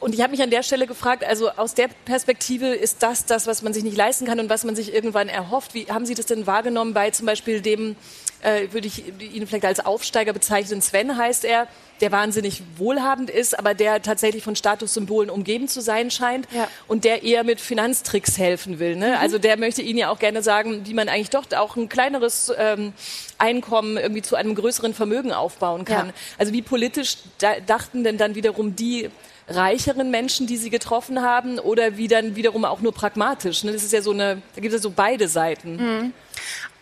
Und 0.00 0.14
ich 0.14 0.20
habe 0.20 0.32
mich 0.32 0.42
an 0.42 0.50
der 0.50 0.62
Stelle 0.62 0.86
gefragt, 0.86 1.24
also 1.24 1.50
aus 1.50 1.72
der 1.74 1.88
Perspektive 2.04 2.66
ist 2.66 3.02
das 3.02 3.24
das, 3.24 3.46
was 3.46 3.62
man 3.62 3.72
sich 3.72 3.84
nicht 3.84 3.96
leisten 3.96 4.26
kann 4.26 4.38
und 4.38 4.50
was 4.50 4.64
man 4.64 4.76
sich 4.76 4.92
irgendwann 4.92 5.28
erhofft. 5.28 5.72
Wie 5.72 5.86
haben 5.86 6.04
Sie 6.04 6.14
das 6.14 6.26
denn 6.26 6.46
wahrgenommen 6.46 6.92
bei 6.92 7.10
zum 7.10 7.24
Beispiel 7.24 7.62
dem, 7.62 7.96
äh, 8.44 8.72
würde 8.72 8.86
ich 8.86 9.04
ihn 9.20 9.46
vielleicht 9.46 9.64
als 9.64 9.84
Aufsteiger 9.84 10.32
bezeichnen, 10.32 10.82
Sven 10.82 11.16
heißt 11.16 11.44
er, 11.44 11.66
der 12.00 12.12
wahnsinnig 12.12 12.62
wohlhabend 12.76 13.30
ist, 13.30 13.58
aber 13.58 13.72
der 13.74 14.02
tatsächlich 14.02 14.42
von 14.42 14.56
Statussymbolen 14.56 15.30
umgeben 15.30 15.68
zu 15.68 15.80
sein 15.80 16.10
scheint 16.10 16.46
ja. 16.52 16.68
und 16.88 17.04
der 17.04 17.22
eher 17.22 17.44
mit 17.44 17.60
Finanztricks 17.60 18.36
helfen 18.36 18.78
will. 18.78 18.96
Ne? 18.96 19.08
Mhm. 19.08 19.14
Also 19.14 19.38
der 19.38 19.56
möchte 19.56 19.80
Ihnen 19.80 19.98
ja 19.98 20.10
auch 20.10 20.18
gerne 20.18 20.42
sagen, 20.42 20.82
wie 20.84 20.94
man 20.94 21.08
eigentlich 21.08 21.30
doch 21.30 21.44
auch 21.56 21.76
ein 21.76 21.88
kleineres 21.88 22.52
ähm, 22.58 22.92
Einkommen 23.38 23.96
irgendwie 23.96 24.22
zu 24.22 24.36
einem 24.36 24.54
größeren 24.54 24.92
Vermögen 24.92 25.32
aufbauen 25.32 25.84
kann. 25.84 26.08
Ja. 26.08 26.14
Also 26.38 26.52
wie 26.52 26.62
politisch 26.62 27.18
da, 27.38 27.60
dachten 27.60 28.04
denn 28.04 28.18
dann 28.18 28.34
wiederum 28.34 28.74
die 28.76 29.08
reicheren 29.46 30.10
Menschen, 30.10 30.46
die 30.46 30.56
sie 30.56 30.70
getroffen 30.70 31.22
haben, 31.22 31.58
oder 31.58 31.96
wie 31.96 32.08
dann 32.08 32.34
wiederum 32.34 32.64
auch 32.64 32.80
nur 32.80 32.92
pragmatisch? 32.92 33.62
Ne? 33.62 33.72
Das 33.72 33.84
ist 33.84 33.92
ja 33.92 34.02
so 34.02 34.10
eine, 34.10 34.42
da 34.54 34.60
gibt 34.60 34.74
es 34.74 34.80
ja 34.80 34.82
so 34.82 34.90
beide 34.90 35.28
Seiten. 35.28 35.76
Mhm 35.76 36.12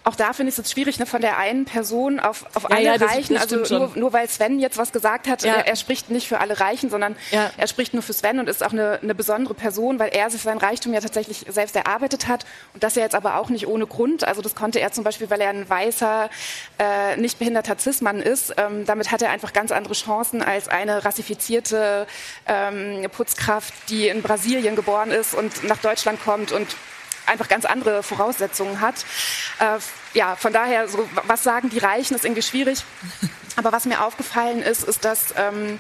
auch 0.05 0.17
da 0.17 0.33
finde 0.33 0.49
ich 0.49 0.55
es 0.55 0.57
jetzt 0.59 0.73
schwierig, 0.73 0.99
ne, 0.99 1.07
von 1.07 1.21
der 1.21 1.39
einen 1.39 1.65
Person 1.65 2.19
auf, 2.19 2.45
auf 2.55 2.65
ja, 2.65 2.77
alle 2.77 2.85
ja, 2.85 2.99
das, 2.99 3.11
Reichen. 3.11 3.35
Das 3.35 3.53
also 3.53 3.79
nur, 3.79 3.93
nur, 3.95 4.13
weil 4.13 4.29
Sven 4.29 4.59
jetzt 4.59 4.77
was 4.77 4.93
gesagt 4.93 5.29
hat, 5.29 5.43
ja. 5.43 5.55
er, 5.55 5.69
er, 5.69 5.77
spricht 5.77 6.11
nicht 6.11 6.27
für 6.27 6.41
alle 6.41 6.59
Reichen, 6.59 6.91
sondern 6.91 7.15
er 7.31 7.67
spricht 7.69 7.95
nur 7.95 8.03
für 8.03 8.13
Sven 8.13 8.41
und 8.41 8.49
ist 8.49 8.65
auch 8.65 8.73
eine, 8.73 8.99
eine, 9.03 9.15
besondere 9.15 9.55
Person, 9.55 9.99
weil 9.99 10.11
er 10.13 10.29
sich 10.31 10.43
sein 10.43 10.59
Reichtum 10.59 10.93
ja 10.93 11.01
tatsächlich 11.01 11.45
selbst 11.49 11.77
erarbeitet 11.77 12.27
hat 12.27 12.45
und 12.75 12.83
das 12.83 12.97
ja 12.97 13.03
jetzt 13.03 13.15
aber 13.15 13.37
auch 13.37 13.49
nicht 13.49 13.67
ohne 13.69 13.87
Grund. 13.87 14.25
Also 14.25 14.43
das 14.43 14.55
konnte 14.55 14.81
er 14.81 14.91
zum 14.91 15.05
Beispiel, 15.05 15.31
weil 15.31 15.41
er 15.41 15.51
ein 15.51 15.69
weißer, 15.69 16.31
äh, 16.79 17.17
nicht 17.17 17.39
behinderter 17.39 17.79
Cis-Mann 17.79 18.21
ist. 18.21 18.55
Ähm, 18.57 18.85
damit 18.87 19.13
hat 19.13 19.23
er 19.23 19.31
einfach 19.31 19.53
ganz 19.53 19.71
andere 19.71 19.95
Chancen 19.95 20.43
als 20.43 20.69
eine 20.69 21.05
rassifizierte 21.05 22.07
ähm, 22.47 23.07
Putzkraft, 23.11 23.73
die 23.89 24.09
in 24.09 24.23
Brasilien 24.23 24.75
geboren 24.75 25.11
ist 25.11 25.35
und 25.35 25.65
nach 25.65 25.79
Deutschland 25.79 26.23
kommt 26.23 26.51
und 26.51 26.67
einfach 27.27 27.49
ganz 27.49 27.65
andere 27.65 28.03
Voraussetzungen 28.03 28.81
hat. 28.81 29.05
Äh, 29.59 29.79
ja, 30.15 30.37
von 30.37 30.53
daher, 30.53 30.89
so, 30.89 31.09
was 31.27 31.43
sagen 31.43 31.71
die 31.71 31.79
Reichen, 31.79 32.15
ist 32.15 32.25
irgendwie 32.25 32.43
schwierig. 32.43 32.85
Aber 33.57 33.73
was 33.73 33.85
mir 33.85 34.05
aufgefallen 34.05 34.63
ist, 34.63 34.85
ist, 34.85 35.05
dass, 35.05 35.35
ähm, 35.37 35.79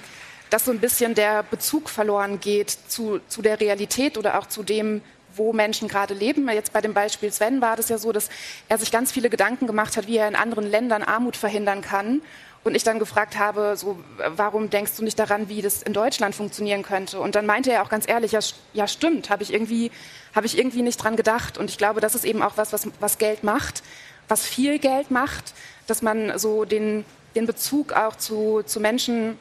dass 0.50 0.64
so 0.64 0.70
ein 0.70 0.80
bisschen 0.80 1.14
der 1.14 1.42
Bezug 1.42 1.88
verloren 1.88 2.40
geht 2.40 2.70
zu, 2.70 3.20
zu 3.28 3.42
der 3.42 3.60
Realität 3.60 4.18
oder 4.18 4.38
auch 4.38 4.46
zu 4.46 4.62
dem, 4.62 5.02
wo 5.34 5.52
Menschen 5.52 5.88
gerade 5.88 6.14
leben. 6.14 6.48
Jetzt 6.50 6.72
bei 6.72 6.80
dem 6.80 6.94
Beispiel 6.94 7.32
Sven 7.32 7.60
war 7.60 7.76
das 7.76 7.88
ja 7.88 7.98
so, 7.98 8.12
dass 8.12 8.28
er 8.68 8.78
sich 8.78 8.90
ganz 8.90 9.12
viele 9.12 9.30
Gedanken 9.30 9.66
gemacht 9.66 9.96
hat, 9.96 10.06
wie 10.06 10.18
er 10.18 10.28
in 10.28 10.36
anderen 10.36 10.70
Ländern 10.70 11.02
Armut 11.02 11.36
verhindern 11.36 11.80
kann. 11.80 12.20
Und 12.64 12.76
ich 12.76 12.84
dann 12.84 13.00
gefragt 13.00 13.38
habe, 13.38 13.76
so, 13.76 13.98
warum 14.36 14.70
denkst 14.70 14.92
du 14.96 15.02
nicht 15.02 15.18
daran, 15.18 15.48
wie 15.48 15.62
das 15.62 15.82
in 15.82 15.92
Deutschland 15.92 16.34
funktionieren 16.34 16.82
könnte? 16.82 17.18
Und 17.18 17.34
dann 17.34 17.44
meinte 17.44 17.72
er 17.72 17.82
auch 17.82 17.88
ganz 17.88 18.08
ehrlich, 18.08 18.32
ja, 18.32 18.40
ja 18.72 18.86
stimmt, 18.86 19.30
habe 19.30 19.42
ich, 19.42 19.52
irgendwie, 19.52 19.90
hab 20.32 20.44
ich 20.44 20.56
irgendwie 20.56 20.82
nicht 20.82 21.02
dran 21.02 21.16
gedacht. 21.16 21.58
Und 21.58 21.70
ich 21.70 21.78
glaube, 21.78 22.00
das 22.00 22.14
ist 22.14 22.24
eben 22.24 22.40
auch 22.40 22.56
was, 22.56 22.72
was, 22.72 22.88
was 23.00 23.18
Geld 23.18 23.42
macht, 23.42 23.82
was 24.28 24.46
viel 24.46 24.78
Geld 24.78 25.10
macht, 25.10 25.54
dass 25.88 26.02
man 26.02 26.38
so 26.38 26.64
den, 26.64 27.04
den 27.34 27.46
Bezug 27.46 27.92
auch 27.92 28.16
zu, 28.16 28.62
zu 28.64 28.78
Menschen 28.78 29.38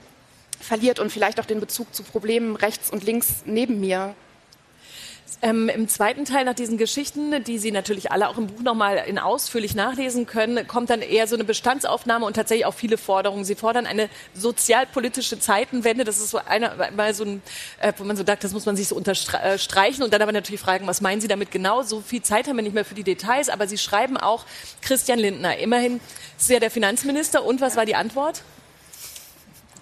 verliert 0.59 0.99
und 0.99 1.11
vielleicht 1.11 1.39
auch 1.39 1.45
den 1.45 1.59
Bezug 1.59 1.93
zu 1.93 2.03
Problemen 2.03 2.55
rechts 2.55 2.89
und 2.89 3.03
links 3.03 3.43
neben 3.45 3.79
mir 3.79 4.15
ähm, 5.41 5.69
Im 5.69 5.88
zweiten 5.88 6.25
Teil 6.25 6.45
nach 6.45 6.53
diesen 6.53 6.77
Geschichten, 6.77 7.43
die 7.43 7.57
Sie 7.57 7.71
natürlich 7.71 8.11
alle 8.11 8.29
auch 8.29 8.38
im 8.38 8.47
Buch 8.47 8.61
nochmal 8.61 9.03
in 9.07 9.17
ausführlich 9.17 9.73
nachlesen 9.73 10.27
können, 10.27 10.67
kommt 10.67 10.89
dann 10.91 11.01
eher 11.01 11.25
so 11.25 11.35
eine 11.35 11.43
Bestandsaufnahme 11.43 12.25
und 12.25 12.35
tatsächlich 12.35 12.65
auch 12.65 12.75
viele 12.75 12.97
Forderungen. 12.97 13.43
Sie 13.43 13.55
fordern 13.55 13.88
eine 13.88 14.09
sozialpolitische 14.35 15.39
Zeitenwende. 15.39 16.03
Das 16.03 16.19
ist 16.19 16.29
so 16.29 16.38
einer, 16.38 16.75
mal 16.95 17.13
so 17.15 17.23
ein, 17.23 17.41
äh, 17.79 17.91
wo 17.97 18.03
man 18.03 18.17
so 18.17 18.23
sagt, 18.23 18.43
das 18.43 18.53
muss 18.53 18.65
man 18.65 18.75
sich 18.75 18.88
so 18.88 18.95
unterstreichen 18.95 20.03
und 20.03 20.13
dann 20.13 20.21
aber 20.21 20.31
natürlich 20.31 20.61
fragen, 20.61 20.85
was 20.85 21.01
meinen 21.01 21.21
Sie 21.21 21.27
damit 21.27 21.50
genau? 21.50 21.81
So 21.81 22.01
viel 22.01 22.21
Zeit 22.21 22.47
haben 22.47 22.57
wir 22.57 22.63
nicht 22.63 22.75
mehr 22.75 22.85
für 22.85 22.95
die 22.95 23.03
Details, 23.03 23.50
aber 23.50 23.67
Sie 23.67 23.79
schreiben 23.79 24.17
auch 24.17 24.45
Christian 24.81 25.17
Lindner. 25.17 25.57
Immerhin 25.57 26.01
ist 26.38 26.50
ja 26.50 26.59
der 26.59 26.71
Finanzminister. 26.71 27.43
Und 27.43 27.61
was 27.61 27.75
war 27.75 27.85
die 27.85 27.95
Antwort? 27.95 28.43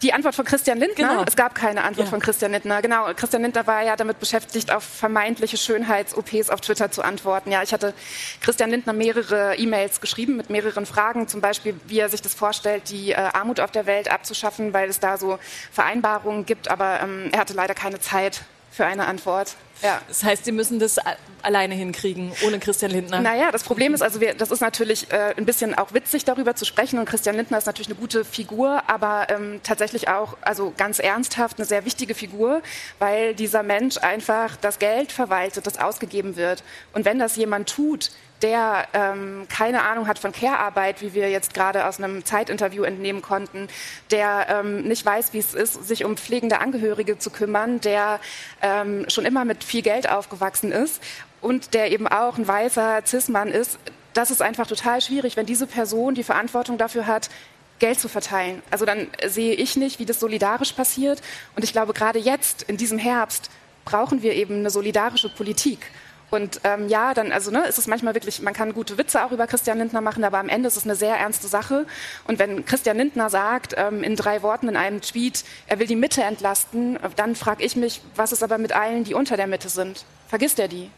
Die 0.02 0.14
Antwort 0.14 0.36
von 0.36 0.46
Christian 0.46 0.78
Lindner? 0.80 1.10
Genau. 1.10 1.24
Es 1.28 1.36
gab 1.36 1.56
keine 1.56 1.84
Antwort 1.84 2.08
ja. 2.08 2.12
von 2.12 2.20
Christian 2.22 2.52
Lindner. 2.54 2.82
Genau, 2.82 3.14
Christian 3.16 3.42
Lindner 3.42 3.68
war 3.68 3.84
ja 3.84 3.98
damit 3.98 4.20
beschäftigt, 4.20 4.72
auf 4.72 4.84
vermeintliche 4.84 5.58
Schönheits-OPs 5.58 6.50
auf 6.50 6.62
Twitter 6.62 6.90
zu 6.90 7.02
antworten. 7.02 7.52
Ja, 7.52 7.64
ich 7.64 7.74
hatte 7.74 7.94
Christian 8.40 8.70
Lindner 8.70 8.94
mehrere 8.94 9.56
E-Mails 9.58 10.00
geschrieben 10.00 10.38
mit 10.38 10.50
mehreren 10.50 10.86
Fragen, 10.86 11.28
zum 11.28 11.42
Beispiel, 11.42 11.80
wie 11.88 12.00
er 12.00 12.10
sich 12.10 12.22
das 12.22 12.34
vorstellt, 12.34 12.90
die 12.90 13.12
äh, 13.12 13.16
Armut 13.16 13.60
auf 13.60 13.72
der 13.72 13.86
Welt 13.86 14.10
abzuschaffen, 14.10 14.74
weil 14.74 14.90
es 14.90 15.00
da 15.00 15.18
so 15.18 15.38
Vereinbarungen 15.72 16.46
gibt. 16.46 16.72
Aber 16.72 17.02
ähm, 17.02 17.30
er 17.34 17.40
hatte 17.42 17.54
leider 17.54 17.74
keine 17.74 18.00
Zeit 18.00 18.42
für 18.72 18.86
eine 18.86 19.08
Antwort. 19.08 19.56
Ja. 19.82 20.02
Das 20.08 20.24
heißt, 20.24 20.46
Sie 20.46 20.52
müssen 20.52 20.80
das 20.80 20.98
alleine 21.42 21.74
hinkriegen, 21.74 22.34
ohne 22.46 22.60
Christian 22.60 22.92
Lindner. 22.92 23.22
Naja, 23.22 23.52
das 23.52 23.64
Problem 23.64 23.94
ist, 23.94 24.02
also 24.02 24.20
wir, 24.20 24.34
das 24.34 24.52
ist 24.52 24.60
natürlich 24.60 25.12
äh, 25.12 25.34
ein 25.38 25.46
bisschen 25.46 25.74
auch 25.74 25.94
witzig, 25.94 26.26
darüber 26.26 26.56
zu 26.56 26.66
sprechen. 26.66 27.00
Und 27.00 27.06
Christian 27.06 27.36
Lindner 27.36 27.58
ist 27.58 27.66
natürlich 27.66 27.88
eine 27.88 27.96
gute 27.96 28.26
Figur, 28.26 28.84
aber 28.88 29.28
ähm, 29.30 29.62
tatsächlich 29.64 30.10
auch, 30.10 30.38
also 30.42 30.74
ganz 30.76 31.00
ernsthaft, 31.00 31.58
eine 31.58 31.66
sehr 31.66 31.86
wichtige 31.86 32.14
Figur, 32.14 32.62
weil 33.00 33.34
dieser 33.36 33.64
Mensch 33.64 33.98
einfach 33.98 34.58
das 34.58 34.80
Geld 34.80 35.12
verwaltet, 35.12 35.66
das 35.66 35.78
ausgegeben 35.78 36.36
wird. 36.36 36.64
Und 36.94 37.06
wenn 37.06 37.20
das 37.20 37.38
jemand 37.38 37.70
tut, 37.70 38.12
der 38.42 38.88
ähm, 38.94 39.48
keine 39.50 39.84
Ahnung 39.84 40.08
hat 40.08 40.20
von 40.20 40.32
Care-Arbeit, 40.32 41.02
wie 41.02 41.14
wir 41.14 41.30
jetzt 41.30 41.54
gerade 41.54 41.86
aus 41.86 42.00
einem 42.00 42.24
Zeitinterview 42.24 42.84
entnehmen 42.84 43.22
konnten, 43.22 43.68
der 44.12 44.48
ähm, 44.50 44.84
nicht 44.84 45.06
weiß, 45.06 45.34
wie 45.34 45.40
es 45.40 45.54
ist, 45.54 45.88
sich 45.88 46.06
um 46.06 46.18
pflegende 46.18 46.60
Angehörige 46.60 47.18
zu 47.18 47.30
kümmern, 47.30 47.82
der 47.82 48.20
ähm, 48.62 49.06
schon 49.10 49.26
immer 49.26 49.46
mit 49.46 49.64
viel 49.64 49.82
Geld 49.82 50.10
aufgewachsen 50.10 50.72
ist 50.72 51.02
und 51.42 51.74
der 51.74 51.92
eben 51.92 52.08
auch 52.08 52.38
ein 52.38 52.48
weißer 52.48 53.02
Cis-Mann 53.06 53.50
ist, 53.50 53.80
das 54.14 54.32
ist 54.32 54.42
einfach 54.42 54.68
total 54.68 55.02
schwierig, 55.02 55.38
wenn 55.38 55.46
diese 55.46 55.68
Person 55.68 56.16
die 56.16 56.24
Verantwortung 56.24 56.78
dafür 56.78 57.08
hat, 57.08 57.30
Geld 57.80 58.00
zu 58.00 58.10
verteilen. 58.10 58.62
Also 58.70 58.86
dann 58.86 59.08
sehe 59.26 59.54
ich 59.54 59.76
nicht, 59.76 60.00
wie 60.00 60.06
das 60.06 60.20
solidarisch 60.20 60.74
passiert. 60.74 61.22
Und 61.56 61.64
ich 61.64 61.72
glaube, 61.72 61.94
gerade 61.94 62.20
jetzt, 62.20 62.64
in 62.64 62.78
diesem 62.78 62.98
Herbst, 62.98 63.50
brauchen 63.86 64.22
wir 64.22 64.34
eben 64.34 64.56
eine 64.56 64.70
solidarische 64.70 65.30
Politik. 65.30 65.80
Und 66.30 66.62
ähm, 66.64 66.88
ja, 66.90 67.14
dann, 67.14 67.32
also 67.32 67.52
ne, 67.52 67.66
ist 67.68 67.78
es 67.78 67.88
manchmal 67.88 68.14
wirklich, 68.14 68.42
man 68.42 68.54
kann 68.54 68.74
gute 68.74 68.98
Witze 68.98 69.24
auch 69.24 69.32
über 69.32 69.48
Christian 69.48 69.80
Lindner 69.80 70.02
machen, 70.02 70.24
aber 70.24 70.38
am 70.38 70.50
Ende 70.50 70.68
ist 70.68 70.78
es 70.78 70.84
eine 70.84 70.96
sehr 70.96 71.16
ernste 71.16 71.48
Sache. 71.48 71.86
Und 72.28 72.40
wenn 72.40 72.66
Christian 72.66 72.98
Lindner 72.98 73.30
sagt, 73.30 73.76
ähm, 73.78 74.04
in 74.04 74.16
drei 74.16 74.42
Worten 74.44 74.70
in 74.70 74.76
einem 74.76 75.02
Tweet, 75.02 75.44
er 75.68 75.80
will 75.80 75.88
die 75.88 75.96
Mitte 75.96 76.22
entlasten, 76.22 77.00
dann 77.16 77.36
frage 77.36 77.64
ich 77.64 77.76
mich, 77.76 78.02
was 78.16 78.32
ist 78.32 78.44
aber 78.44 78.58
mit 78.58 78.74
allen, 78.74 79.04
die 79.04 79.14
unter 79.14 79.38
der 79.38 79.48
Mitte 79.48 79.70
sind? 79.70 80.06
Vergisst 80.28 80.60
er 80.60 80.68
die? 80.68 80.90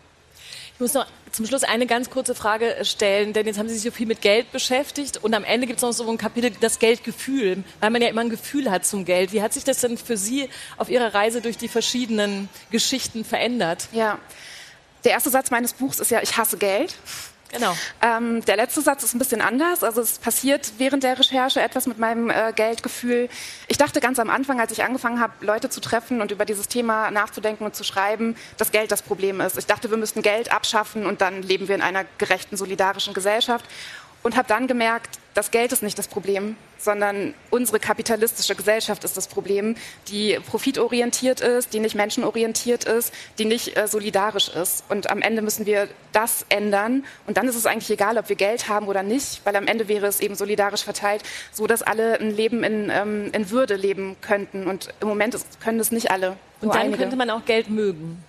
Ich 0.73 0.79
muss 0.79 0.93
noch 0.93 1.05
zum 1.31 1.45
Schluss 1.45 1.63
eine 1.63 1.85
ganz 1.85 2.09
kurze 2.09 2.35
Frage 2.35 2.75
stellen, 2.83 3.33
denn 3.33 3.45
jetzt 3.45 3.59
haben 3.59 3.69
Sie 3.69 3.75
sich 3.75 3.83
so 3.83 3.91
viel 3.91 4.07
mit 4.07 4.21
Geld 4.21 4.51
beschäftigt 4.51 5.17
und 5.23 5.33
am 5.33 5.43
Ende 5.43 5.67
gibt 5.67 5.77
es 5.77 5.83
noch 5.83 5.91
so 5.91 6.09
ein 6.09 6.17
Kapitel, 6.17 6.51
das 6.59 6.79
Geldgefühl, 6.79 7.63
weil 7.79 7.89
man 7.91 8.01
ja 8.01 8.09
immer 8.09 8.21
ein 8.21 8.29
Gefühl 8.29 8.69
hat 8.71 8.85
zum 8.85 9.05
Geld. 9.05 9.31
Wie 9.31 9.41
hat 9.41 9.53
sich 9.53 9.63
das 9.63 9.79
denn 9.81 9.97
für 9.97 10.17
Sie 10.17 10.50
auf 10.77 10.89
Ihrer 10.89 11.13
Reise 11.13 11.41
durch 11.41 11.57
die 11.57 11.67
verschiedenen 11.67 12.50
Geschichten 12.71 13.23
verändert? 13.23 13.88
Ja, 13.91 14.17
der 15.03 15.12
erste 15.12 15.29
Satz 15.29 15.51
meines 15.51 15.74
Buchs 15.74 16.00
ist 16.00 16.12
ja, 16.12 16.22
ich 16.22 16.38
hasse 16.38 16.58
Geld. 16.58 16.96
Genau. 17.51 17.75
Ähm, 18.01 18.43
der 18.46 18.55
letzte 18.55 18.81
Satz 18.81 19.03
ist 19.03 19.13
ein 19.13 19.20
bisschen 19.20 19.41
anders. 19.41 19.84
Also 19.84 20.01
es 20.01 20.20
passiert 20.20 20.74
während 20.77 21.03
der 21.03 21.20
Recherche 21.20 21.62
etwas 21.62 21.86
mit 21.86 22.00
meinem 22.00 22.29
äh, 22.29 22.53
Geldgefühl. 22.55 23.27
Ich 23.67 23.77
dachte 23.77 24.00
ganz 24.00 24.20
am 24.20 24.29
Anfang, 24.29 24.60
als 24.60 24.72
ich 24.72 24.84
angefangen 24.84 25.20
habe, 25.20 25.34
Leute 25.41 25.70
zu 25.70 25.81
treffen 25.81 26.22
und 26.22 26.31
über 26.31 26.46
dieses 26.46 26.70
Thema 26.70 27.12
nachzudenken 27.12 27.65
und 27.65 27.75
zu 27.75 27.84
schreiben, 27.84 28.36
dass 28.58 28.72
Geld 28.72 28.91
das 28.91 29.01
Problem 29.01 29.41
ist. 29.41 29.58
Ich 29.58 29.65
dachte, 29.65 29.89
wir 29.89 29.98
müssten 29.98 30.22
Geld 30.22 30.53
abschaffen 30.53 31.05
und 31.05 31.20
dann 31.20 31.43
leben 31.43 31.67
wir 31.67 31.75
in 31.75 31.81
einer 31.81 32.05
gerechten, 32.17 32.55
solidarischen 32.55 33.13
Gesellschaft 33.13 33.65
und 34.24 34.38
habe 34.38 34.48
dann 34.48 34.67
gemerkt, 34.67 35.20
das 35.33 35.51
Geld 35.51 35.71
ist 35.71 35.81
nicht 35.81 35.97
das 35.97 36.07
Problem, 36.07 36.57
sondern 36.77 37.33
unsere 37.51 37.79
kapitalistische 37.79 38.55
Gesellschaft 38.55 39.03
ist 39.03 39.15
das 39.15 39.27
Problem, 39.27 39.75
die 40.07 40.38
profitorientiert 40.45 41.41
ist, 41.41 41.73
die 41.73 41.79
nicht 41.79 41.95
menschenorientiert 41.95 42.83
ist, 42.83 43.13
die 43.38 43.45
nicht 43.45 43.77
äh, 43.77 43.88
solidarisch 43.88 44.50
ist. 44.50 44.83
Und 44.89 45.09
am 45.09 45.21
Ende 45.21 45.41
müssen 45.41 45.65
wir 45.65 45.88
das 46.11 46.45
ändern. 46.50 47.05
Und 47.27 47.38
dann 47.38 47.47
ist 47.47 47.55
es 47.55 47.65
eigentlich 47.65 47.91
egal, 47.91 48.17
ob 48.17 48.27
wir 48.27 48.35
Geld 48.35 48.67
haben 48.67 48.88
oder 48.88 49.03
nicht, 49.03 49.41
weil 49.45 49.55
am 49.55 49.67
Ende 49.67 49.88
wäre 49.88 50.07
es 50.07 50.19
eben 50.19 50.35
solidarisch 50.35 50.83
verteilt, 50.83 51.23
so 51.51 51.65
dass 51.65 51.81
alle 51.81 52.19
ein 52.19 52.31
Leben 52.31 52.63
in, 52.63 52.89
ähm, 52.89 53.29
in 53.31 53.50
Würde 53.51 53.75
leben 53.75 54.17
könnten. 54.21 54.67
Und 54.67 54.89
im 55.00 55.07
Moment 55.07 55.33
ist, 55.33 55.61
können 55.61 55.79
es 55.79 55.91
nicht 55.91 56.11
alle. 56.11 56.35
Und 56.61 56.73
dann 56.73 56.81
einige. 56.81 56.97
könnte 56.97 57.15
man 57.15 57.29
auch 57.29 57.45
Geld 57.45 57.69
mögen. 57.69 58.23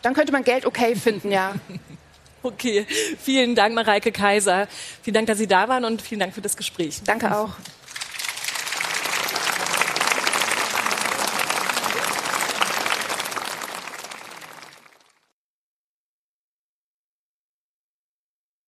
Dann 0.00 0.14
könnte 0.14 0.32
man 0.32 0.44
Geld 0.44 0.66
okay 0.66 0.96
finden, 0.96 1.30
ja. 1.30 1.54
Okay, 2.42 2.86
vielen 3.20 3.54
Dank, 3.54 3.74
Mareike 3.74 4.10
Kaiser. 4.10 4.66
Vielen 5.02 5.14
Dank, 5.14 5.26
dass 5.28 5.38
Sie 5.38 5.46
da 5.46 5.68
waren 5.68 5.84
und 5.84 6.02
vielen 6.02 6.20
Dank 6.20 6.34
für 6.34 6.40
das 6.40 6.56
Gespräch. 6.56 7.00
Danke 7.04 7.36
auch. 7.36 7.50